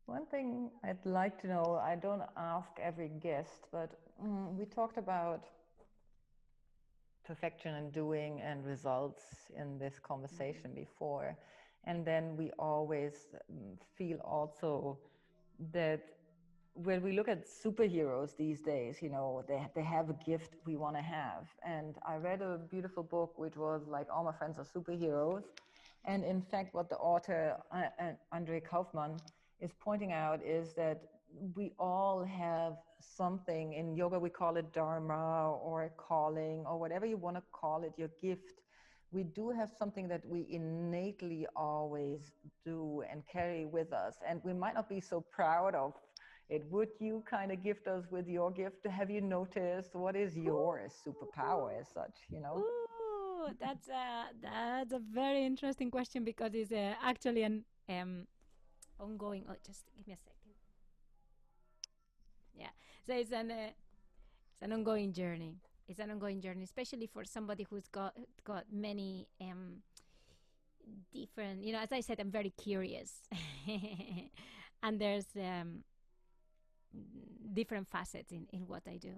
One 0.08 0.25
thing 0.25 0.71
I'd 0.84 1.05
like 1.05 1.39
to 1.41 1.47
know, 1.47 1.79
I 1.82 1.95
don't 1.95 2.23
ask 2.36 2.71
every 2.82 3.08
guest, 3.10 3.67
but 3.71 3.91
mm, 4.21 4.53
we 4.55 4.65
talked 4.65 4.97
about 4.97 5.45
perfection 7.25 7.75
and 7.75 7.91
doing 7.91 8.41
and 8.41 8.65
results 8.65 9.23
in 9.55 9.77
this 9.77 9.99
conversation 9.99 10.71
before. 10.73 11.38
And 11.86 12.05
then 12.05 12.36
we 12.38 12.51
always 12.60 13.13
mm, 13.51 13.77
feel 13.97 14.17
also 14.19 14.97
that 15.71 16.01
when 16.73 17.01
we 17.03 17.13
look 17.13 17.27
at 17.27 17.45
superheroes 17.47 18.36
these 18.38 18.62
days, 18.62 19.01
you 19.01 19.10
know, 19.10 19.43
they, 19.47 19.65
they 19.75 19.84
have 19.84 20.10
a 20.10 20.17
gift 20.25 20.55
we 20.65 20.75
want 20.77 20.95
to 20.95 21.01
have. 21.01 21.47
And 21.65 21.95
I 22.08 22.15
read 22.15 22.41
a 22.41 22.58
beautiful 22.69 23.03
book 23.03 23.34
which 23.38 23.58
was 23.58 23.84
like 23.88 24.08
All 24.13 24.23
My 24.23 24.34
Friends 24.34 24.58
Are 24.60 24.65
Superheroes. 24.65 25.43
And 26.05 26.23
in 26.23 26.41
fact, 26.41 26.73
what 26.73 26.89
the 26.89 26.97
author, 26.97 27.57
uh, 27.71 27.83
uh, 28.01 28.12
Andre 28.31 28.59
Kaufman, 28.59 29.17
is 29.59 29.71
pointing 29.79 30.12
out 30.12 30.39
is 30.43 30.73
that 30.75 31.01
we 31.55 31.71
all 31.77 32.23
have 32.23 32.77
something 32.99 33.73
in 33.73 33.95
yoga, 33.95 34.19
we 34.19 34.29
call 34.29 34.57
it 34.57 34.73
dharma 34.73 35.51
or 35.51 35.83
a 35.83 35.89
calling 35.89 36.63
or 36.65 36.79
whatever 36.79 37.05
you 37.05 37.17
want 37.17 37.35
to 37.35 37.43
call 37.51 37.83
it, 37.83 37.93
your 37.97 38.09
gift. 38.21 38.62
We 39.12 39.23
do 39.23 39.49
have 39.49 39.69
something 39.77 40.07
that 40.07 40.21
we 40.25 40.47
innately 40.49 41.47
always 41.55 42.31
do 42.65 43.03
and 43.12 43.23
carry 43.31 43.65
with 43.65 43.91
us. 43.91 44.15
And 44.27 44.41
we 44.43 44.53
might 44.53 44.75
not 44.75 44.88
be 44.88 45.01
so 45.01 45.21
proud 45.21 45.75
of 45.75 45.93
it. 46.49 46.63
Would 46.69 46.89
you 46.99 47.23
kind 47.29 47.51
of 47.51 47.63
gift 47.63 47.88
us 47.88 48.05
with 48.09 48.27
your 48.27 48.51
gift? 48.51 48.85
Have 48.88 49.09
you 49.09 49.21
noticed 49.21 49.95
what 49.95 50.15
is 50.15 50.35
your 50.35 50.88
superpower 51.05 51.79
as 51.79 51.88
such, 51.93 52.15
you 52.31 52.39
know? 52.39 52.63
That's 53.60 53.88
a 53.88 54.25
that's 54.41 54.93
a 54.93 54.99
very 54.99 55.45
interesting 55.45 55.91
question 55.91 56.23
because 56.23 56.52
it's 56.54 56.71
uh, 56.71 56.93
actually 57.04 57.43
an 57.43 57.65
um 57.89 58.28
ongoing. 58.99 59.45
Oh, 59.49 59.56
just 59.65 59.86
give 59.97 60.08
me 60.08 60.13
a 60.13 60.17
second. 60.17 60.56
Yeah, 62.56 62.69
so 63.06 63.13
it's 63.13 63.32
an 63.32 63.52
uh, 63.52 63.69
it's 64.54 64.62
an 64.63 64.73
ongoing 64.73 65.13
journey. 65.13 65.58
It's 65.88 65.99
an 65.99 66.12
ongoing 66.12 66.41
journey, 66.41 66.63
especially 66.63 67.08
for 67.08 67.23
somebody 67.25 67.65
who's 67.69 67.88
got 67.88 68.15
got 68.45 68.65
many 68.71 69.28
um 69.41 69.84
different. 71.13 71.63
You 71.63 71.73
know, 71.73 71.80
as 71.80 71.91
I 71.91 72.02
said, 72.02 72.19
I'm 72.19 72.32
very 72.32 72.52
curious, 72.52 73.12
and 74.84 74.99
there's 74.99 75.28
um 75.36 75.84
different 77.53 77.88
facets 77.88 78.32
in 78.32 78.47
in 78.51 78.68
what 78.68 78.84
I 78.88 78.97
do. 78.97 79.13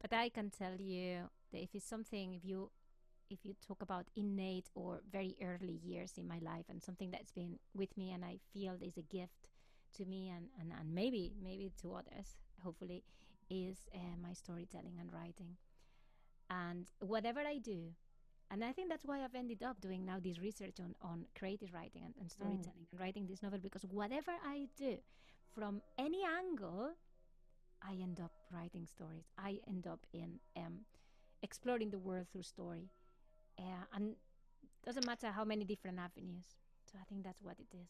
But 0.00 0.12
I 0.12 0.30
can 0.30 0.50
tell 0.50 0.76
you 0.80 1.30
that 1.52 1.62
if 1.62 1.74
it's 1.74 1.86
something, 1.88 2.34
if 2.34 2.44
you 2.44 2.70
if 3.30 3.44
you 3.44 3.54
talk 3.66 3.82
about 3.82 4.06
innate 4.16 4.68
or 4.74 5.00
very 5.10 5.36
early 5.42 5.80
years 5.82 6.12
in 6.16 6.26
my 6.26 6.38
life 6.38 6.66
and 6.68 6.82
something 6.82 7.10
that's 7.10 7.32
been 7.32 7.58
with 7.74 7.96
me 7.96 8.12
and 8.12 8.24
I 8.24 8.38
feel 8.52 8.76
is 8.80 8.96
a 8.96 9.02
gift 9.02 9.48
to 9.96 10.04
me 10.04 10.28
and, 10.28 10.46
and, 10.60 10.72
and 10.78 10.94
maybe 10.94 11.34
maybe 11.42 11.72
to 11.82 11.94
others, 11.94 12.36
hopefully, 12.62 13.04
is 13.50 13.76
uh, 13.94 14.16
my 14.22 14.32
storytelling 14.32 14.98
and 15.00 15.12
writing. 15.12 15.56
And 16.48 16.86
whatever 17.00 17.40
I 17.40 17.58
do, 17.58 17.94
and 18.50 18.64
I 18.64 18.72
think 18.72 18.88
that's 18.88 19.04
why 19.04 19.24
I've 19.24 19.34
ended 19.34 19.62
up 19.62 19.80
doing 19.80 20.04
now 20.04 20.18
this 20.22 20.38
research 20.38 20.78
on, 20.78 20.94
on 21.02 21.26
creative 21.36 21.72
writing 21.74 22.02
and, 22.04 22.14
and 22.20 22.30
storytelling 22.30 22.86
and 22.90 23.00
writing 23.00 23.26
this 23.26 23.42
novel 23.42 23.58
because 23.60 23.84
whatever 23.84 24.32
I 24.44 24.68
do, 24.76 24.98
from 25.54 25.80
any 25.98 26.20
angle, 26.24 26.90
I 27.82 27.94
end 28.00 28.20
up 28.20 28.32
writing 28.52 28.86
stories. 28.86 29.24
I 29.38 29.58
end 29.66 29.86
up 29.86 30.00
in 30.12 30.38
um, 30.56 30.80
exploring 31.42 31.90
the 31.90 31.98
world 31.98 32.26
through 32.32 32.42
story, 32.42 32.90
uh, 33.58 33.84
and 33.94 34.16
doesn't 34.84 35.04
matter 35.06 35.30
how 35.32 35.44
many 35.44 35.64
different 35.64 35.98
avenues. 35.98 36.46
So 36.90 36.98
I 37.00 37.04
think 37.04 37.24
that's 37.24 37.42
what 37.42 37.58
it 37.58 37.74
is. 37.76 37.88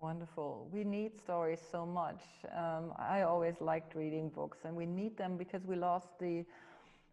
Wonderful. 0.00 0.68
We 0.72 0.84
need 0.84 1.18
stories 1.18 1.60
so 1.72 1.86
much. 1.86 2.22
Um, 2.56 2.92
I 2.98 3.22
always 3.22 3.60
liked 3.60 3.94
reading 3.94 4.28
books, 4.28 4.58
and 4.64 4.76
we 4.76 4.86
need 4.86 5.16
them 5.16 5.36
because 5.36 5.64
we 5.64 5.76
lost 5.76 6.08
the 6.20 6.44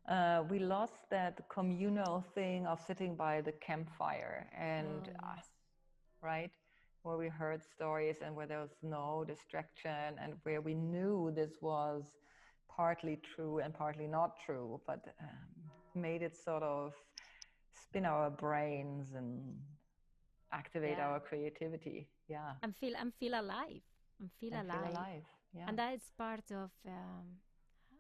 uh, 0.10 0.44
we 0.50 0.60
lost 0.60 1.10
that 1.12 1.48
communal 1.50 2.24
thing 2.34 2.66
of 2.68 2.80
sitting 2.82 3.16
by 3.16 3.42
the 3.42 3.52
campfire 3.54 4.48
and 4.58 5.08
Oh, 5.08 5.14
uh, 5.24 5.36
yes. 5.36 5.50
right 6.22 6.52
where 7.04 7.18
we 7.18 7.28
heard 7.30 7.64
stories 7.64 8.18
and 8.26 8.36
where 8.36 8.48
there 8.48 8.60
was 8.62 8.76
no 8.84 9.24
distraction 9.28 10.16
and 10.22 10.34
where 10.44 10.62
we 10.62 10.74
knew 10.76 11.32
this 11.36 11.54
was 11.62 12.04
partly 12.70 13.20
true 13.36 13.60
and 13.60 13.74
partly 13.74 14.08
not 14.08 14.32
true, 14.46 14.80
but 14.88 15.00
um, 15.22 16.02
made 16.02 16.22
it 16.22 16.36
sort 16.36 16.64
of 16.64 16.94
spin 17.92 18.06
our 18.06 18.30
brains 18.30 19.14
and 19.14 19.60
activate 20.52 20.98
Yeah. 20.98 21.08
our 21.10 21.20
creativity. 21.20 22.08
Yeah. 22.28 22.54
And 22.64 22.76
feel 22.76 22.96
and 22.96 23.14
feel 23.14 23.34
alive. 23.34 23.84
And 24.20 24.32
feel 24.40 24.54
and 24.54 24.70
alive. 24.72 24.82
feel 24.84 24.92
alive. 24.92 25.24
Yeah. 25.54 25.66
And 25.68 25.78
that 25.78 25.94
is 25.94 26.12
part 26.18 26.52
of. 26.52 26.72
Um, 26.88 27.26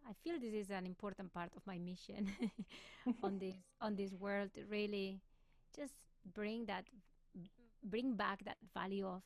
I 0.10 0.14
feel 0.24 0.40
this 0.40 0.54
is 0.54 0.70
an 0.72 0.86
important 0.86 1.34
part 1.34 1.52
of 1.56 1.66
my 1.68 1.78
mission 1.78 2.32
on 3.24 3.38
this 3.44 3.56
on 3.82 3.96
this 3.96 4.14
world. 4.14 4.50
To 4.56 4.64
really, 4.66 5.20
just 5.76 5.94
bring 6.34 6.66
that, 6.68 6.86
bring 7.84 8.16
back 8.16 8.44
that 8.46 8.58
value 8.74 9.08
of 9.08 9.22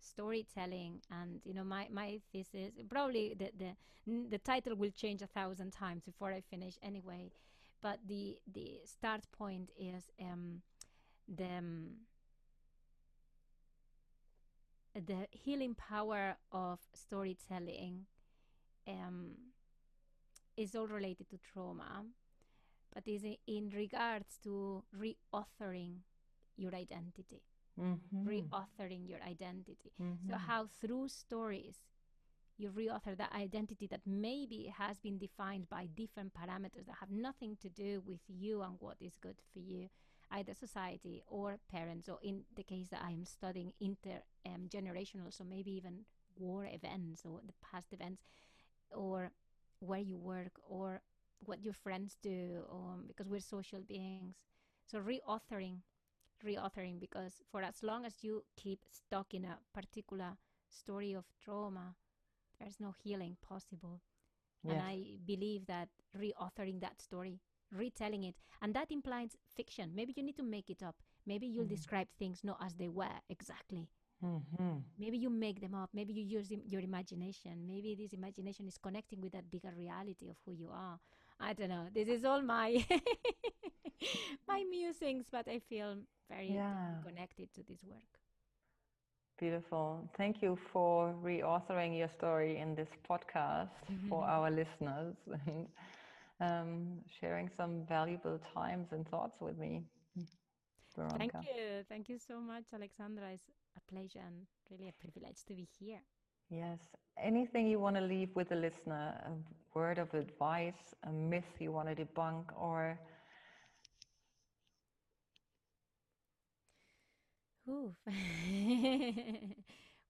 storytelling. 0.00 1.02
And 1.10 1.40
you 1.44 1.52
know, 1.54 1.64
my 1.64 1.88
my 1.90 2.20
thesis 2.32 2.72
probably 2.88 3.34
the 3.34 3.50
the 3.58 3.72
the 4.30 4.38
title 4.38 4.76
will 4.76 4.90
change 4.92 5.20
a 5.22 5.26
thousand 5.26 5.72
times 5.72 6.02
before 6.04 6.32
I 6.32 6.40
finish 6.40 6.78
anyway. 6.82 7.30
But 7.80 8.00
the 8.06 8.38
the 8.46 8.80
start 8.84 9.26
point 9.32 9.70
is 9.78 10.10
um, 10.20 10.62
the 11.28 11.44
um, 11.58 12.06
the 14.94 15.26
healing 15.30 15.74
power 15.74 16.36
of 16.50 16.80
storytelling 16.94 18.06
um, 18.86 19.36
is 20.56 20.74
all 20.74 20.86
related 20.86 21.28
to 21.30 21.38
trauma, 21.38 22.04
but 22.94 23.06
is 23.06 23.24
in 23.46 23.70
regards 23.70 24.38
to 24.42 24.84
reauthoring 24.96 25.98
your 26.56 26.74
identity, 26.74 27.42
Mhm. 27.76 28.26
reauthoring 28.26 29.08
your 29.08 29.22
identity. 29.22 29.92
So, 30.28 30.36
Mhm. 30.36 30.38
how 30.38 30.66
through 30.66 31.08
stories 31.08 31.78
you 32.58 32.70
reauthor 32.70 33.16
that 33.16 33.32
identity 33.32 33.86
that 33.88 34.00
maybe 34.06 34.72
has 34.76 34.98
been 34.98 35.18
defined 35.18 35.68
by 35.68 35.86
different 35.94 36.32
parameters 36.34 36.86
that 36.86 36.96
have 37.00 37.10
nothing 37.10 37.56
to 37.60 37.68
do 37.68 38.02
with 38.06 38.20
you 38.28 38.62
and 38.62 38.76
what 38.78 38.96
is 39.00 39.16
good 39.20 39.36
for 39.52 39.58
you, 39.58 39.88
either 40.30 40.54
society 40.54 41.22
or 41.26 41.58
parents, 41.70 42.08
or 42.08 42.18
in 42.22 42.42
the 42.54 42.62
case 42.62 42.88
that 42.88 43.02
I 43.04 43.10
am 43.10 43.24
studying 43.24 43.72
intergenerational, 43.82 45.26
um, 45.26 45.30
so 45.30 45.44
maybe 45.44 45.72
even 45.72 46.04
war 46.38 46.66
events 46.66 47.24
or 47.24 47.40
the 47.46 47.52
past 47.62 47.92
events, 47.92 48.22
or 48.90 49.30
where 49.80 50.00
you 50.00 50.18
work 50.18 50.52
or 50.68 51.02
what 51.44 51.62
your 51.62 51.74
friends 51.74 52.16
do, 52.22 52.62
um, 52.72 53.04
because 53.06 53.28
we're 53.28 53.40
social 53.40 53.80
beings. 53.86 54.36
So 54.86 54.98
reauthoring, 54.98 55.80
reauthoring, 56.44 57.00
because 57.00 57.42
for 57.50 57.62
as 57.62 57.82
long 57.82 58.06
as 58.06 58.22
you 58.24 58.44
keep 58.56 58.80
stuck 58.90 59.34
in 59.34 59.44
a 59.44 59.58
particular 59.74 60.38
story 60.68 61.12
of 61.12 61.24
trauma, 61.42 61.94
there's 62.58 62.80
no 62.80 62.92
healing 63.02 63.36
possible. 63.42 64.00
And 64.68 64.82
I 64.82 65.18
believe 65.24 65.66
that 65.66 65.88
reauthoring 66.16 66.80
that 66.80 67.00
story, 67.00 67.40
retelling 67.72 68.24
it, 68.24 68.36
and 68.60 68.74
that 68.74 68.90
implies 68.90 69.36
fiction. 69.54 69.92
Maybe 69.94 70.12
you 70.16 70.22
need 70.22 70.36
to 70.36 70.42
make 70.42 70.70
it 70.70 70.82
up. 70.82 70.96
Maybe 71.26 71.46
you'll 71.46 71.66
Mhm. 71.66 71.68
describe 71.68 72.08
things 72.18 72.42
not 72.44 72.58
as 72.62 72.74
they 72.74 72.88
were 72.88 73.20
exactly. 73.28 73.88
Mhm. 74.22 74.84
Maybe 74.98 75.18
you 75.18 75.28
make 75.30 75.60
them 75.60 75.74
up. 75.74 75.90
Maybe 75.92 76.12
you 76.14 76.22
use 76.22 76.50
your 76.50 76.80
imagination. 76.80 77.66
Maybe 77.66 77.94
this 77.94 78.12
imagination 78.12 78.66
is 78.66 78.78
connecting 78.78 79.20
with 79.20 79.32
that 79.32 79.50
bigger 79.50 79.72
reality 79.76 80.28
of 80.28 80.36
who 80.44 80.52
you 80.52 80.70
are. 80.72 80.98
I 81.38 81.52
don't 81.52 81.68
know. 81.68 81.88
This 81.92 82.08
is 82.08 82.24
all 82.24 82.40
my 82.42 82.84
my 84.48 84.64
musings, 84.64 85.26
but 85.30 85.48
I 85.48 85.58
feel 85.58 85.96
very 86.28 86.48
Yeah. 86.54 87.02
connected 87.02 87.52
to 87.54 87.62
this 87.62 87.82
work. 87.84 88.20
Beautiful. 89.38 90.08
Thank 90.16 90.42
you 90.42 90.56
for 90.72 91.14
reauthoring 91.22 91.96
your 91.96 92.08
story 92.08 92.58
in 92.58 92.74
this 92.74 92.88
podcast 93.08 93.70
for 94.08 94.24
our 94.24 94.50
listeners 94.50 95.14
and 95.46 95.66
um, 96.40 96.98
sharing 97.20 97.48
some 97.56 97.84
valuable 97.86 98.38
times 98.54 98.88
and 98.92 99.06
thoughts 99.08 99.40
with 99.40 99.58
me, 99.58 99.82
Thank 101.16 101.32
you. 101.42 101.84
Thank 101.88 102.08
you 102.08 102.18
so 102.18 102.40
much, 102.40 102.64
Alexandra. 102.72 103.30
It's 103.32 103.50
a 103.76 103.80
pleasure 103.92 104.20
and 104.24 104.46
really 104.70 104.88
a 104.88 104.92
privilege 104.92 105.44
to 105.46 105.54
be 105.54 105.66
here. 105.78 106.00
Yes. 106.50 106.78
Anything 107.18 107.66
you 107.66 107.78
want 107.80 107.96
to 107.96 108.02
leave 108.02 108.30
with 108.34 108.48
the 108.48 108.56
listener? 108.56 109.14
A 109.26 109.32
word 109.78 109.98
of 109.98 110.12
advice, 110.14 110.94
a 111.04 111.12
myth 111.12 111.52
you 111.58 111.72
want 111.72 111.88
to 111.88 111.94
debunk, 111.94 112.44
or 112.58 112.98
Oof. 117.68 117.96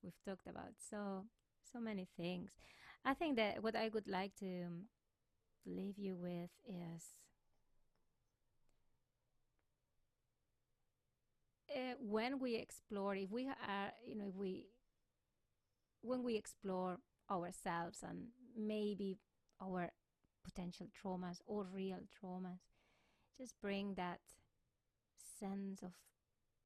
We've 0.03 0.21
talked 0.25 0.47
about 0.47 0.73
so 0.91 1.25
so 1.73 1.81
many 1.81 2.07
things. 2.17 2.51
I 3.05 3.15
think 3.15 3.37
that 3.37 3.63
what 3.63 3.75
I 3.77 3.89
would 3.89 4.09
like 4.09 4.35
to 4.37 4.65
um, 4.65 4.85
leave 5.67 5.99
you 5.99 6.17
with 6.17 6.51
is 6.69 7.05
uh, 11.75 11.95
when 12.01 12.39
we 12.39 12.57
explore, 12.57 13.15
if 13.15 13.31
we 13.31 13.47
are, 13.49 13.93
you 14.05 14.17
know, 14.17 14.27
if 14.29 14.35
we 14.35 14.67
when 16.03 16.23
we 16.23 16.37
explore 16.37 16.99
ourselves 17.31 18.03
and 18.03 18.29
maybe 18.57 19.19
our 19.61 19.91
potential 20.45 20.87
traumas 20.95 21.39
or 21.47 21.65
real 21.73 22.01
traumas, 22.21 22.61
just 23.39 23.55
bring 23.61 23.95
that 23.95 24.21
sense 25.39 25.83
of 25.83 25.93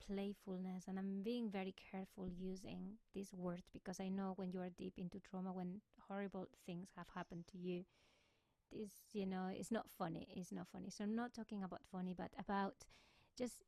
playfulness 0.07 0.85
and 0.89 0.99
i'm 0.99 1.23
being 1.23 1.51
very 1.51 1.75
careful 1.91 2.27
using 2.29 2.97
this 3.15 3.33
word 3.33 3.63
because 3.73 4.01
i 4.01 4.09
know 4.09 4.33
when 4.37 4.51
you 4.53 4.61
are 4.61 4.71
deep 4.79 4.95
into 4.99 5.19
trauma 5.21 5.53
when 5.53 5.81
horrible 6.09 6.47
things 6.67 6.89
have 6.97 7.07
happened 7.15 7.45
to 7.51 7.59
you 7.59 7.85
this 8.73 8.91
you 9.13 9.27
know 9.27 9.49
it's 9.53 9.71
not 9.71 9.87
funny 9.99 10.29
it's 10.37 10.53
not 10.53 10.67
funny. 10.73 10.91
So 10.91 11.05
i'm 11.05 11.15
not 11.17 11.35
talking 11.35 11.63
about 11.63 11.81
funny 11.91 12.15
but 12.17 12.31
about 12.39 12.75
just 13.39 13.65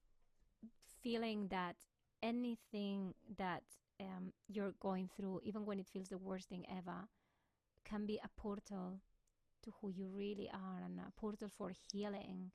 feeling 1.03 1.49
that 1.49 1.77
anything 2.23 3.15
that 3.37 3.63
um, 4.01 4.33
you're 4.49 4.75
going 4.81 5.09
through 5.17 5.41
even 5.45 5.65
when 5.67 5.81
it 5.81 5.87
feels 5.87 6.09
the 6.09 6.19
worst 6.19 6.49
thing 6.49 6.65
ever 6.71 7.09
can 7.85 8.07
be 8.07 8.21
a 8.25 8.41
portal 8.41 9.01
to 9.63 9.73
who 9.81 9.91
you 9.91 10.09
really 10.09 10.51
are 10.53 10.83
and 10.85 11.01
a 11.01 11.13
portal 11.21 11.49
for 11.57 11.73
healing 11.93 12.51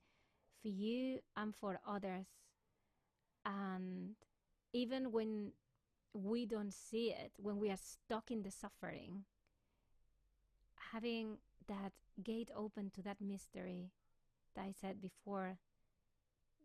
for 0.62 0.68
you 0.68 1.18
and 1.36 1.54
for 1.54 1.80
others 1.86 2.26
and 3.48 4.16
even 4.74 5.12
when 5.12 5.52
we 6.14 6.46
don't 6.46 6.74
see 6.74 7.10
it, 7.12 7.32
when 7.38 7.58
we 7.58 7.70
are 7.70 7.78
stuck 7.78 8.30
in 8.30 8.42
the 8.42 8.50
suffering, 8.52 9.24
having 10.92 11.38
that 11.68 11.92
gate 12.22 12.50
open 12.56 12.90
to 12.90 13.02
that 13.02 13.20
mystery 13.20 13.92
that 14.54 14.62
I 14.62 14.72
said 14.72 15.00
before, 15.00 15.58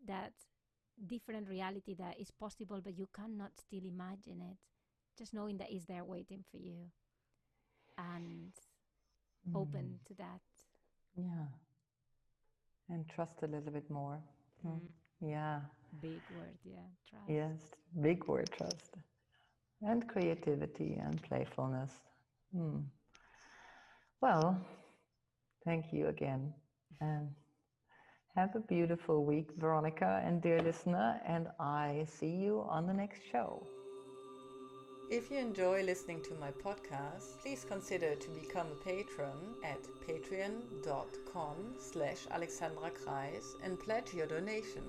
that 0.05 0.33
different 1.05 1.49
reality 1.49 1.93
that 1.95 2.19
is 2.19 2.31
possible, 2.31 2.81
but 2.83 2.97
you 2.97 3.07
cannot 3.13 3.57
still 3.57 3.85
imagine 3.85 4.41
it, 4.41 4.57
just 5.17 5.33
knowing 5.33 5.57
that 5.57 5.71
is 5.71 5.85
there 5.85 6.05
waiting 6.05 6.43
for 6.51 6.57
you 6.57 6.91
and 7.97 8.53
open 9.53 9.99
to 10.07 10.13
that. 10.15 10.41
yeah, 11.15 11.47
and 12.89 13.07
trust 13.09 13.43
a 13.43 13.47
little 13.47 13.71
bit 13.71 13.89
more. 13.89 14.19
Mm. 14.65 14.81
Mm, 14.81 14.89
Yeah. 15.21 15.61
Big 16.01 16.21
word, 16.35 16.57
yeah. 16.63 16.87
Trust. 17.09 17.29
Yes, 17.29 17.59
big 18.01 18.25
word 18.27 18.49
trust. 18.57 18.95
And 19.81 20.07
creativity 20.07 20.99
and 21.03 21.21
playfulness. 21.23 21.91
Hmm. 22.55 22.79
Well, 24.21 24.57
thank 25.65 25.91
you 25.91 26.07
again. 26.07 26.53
And 27.01 27.29
have 28.35 28.55
a 28.55 28.61
beautiful 28.61 29.25
week, 29.25 29.49
Veronica 29.57 30.21
and 30.25 30.41
dear 30.41 30.61
listener. 30.61 31.19
And 31.27 31.47
I 31.59 32.05
see 32.07 32.31
you 32.31 32.65
on 32.69 32.87
the 32.87 32.93
next 32.93 33.19
show. 33.31 33.67
If 35.11 35.29
you 35.29 35.37
enjoy 35.37 35.83
listening 35.83 36.23
to 36.23 36.33
my 36.35 36.49
podcast, 36.51 37.37
please 37.41 37.65
consider 37.67 38.15
to 38.15 38.29
become 38.29 38.67
a 38.71 38.83
patron 38.83 39.37
at 39.63 39.77
patreon.com 40.07 41.75
slash 41.77 42.25
alexandra 42.31 42.89
kreis 42.89 43.43
and 43.63 43.79
pledge 43.79 44.13
your 44.13 44.25
donation. 44.25 44.81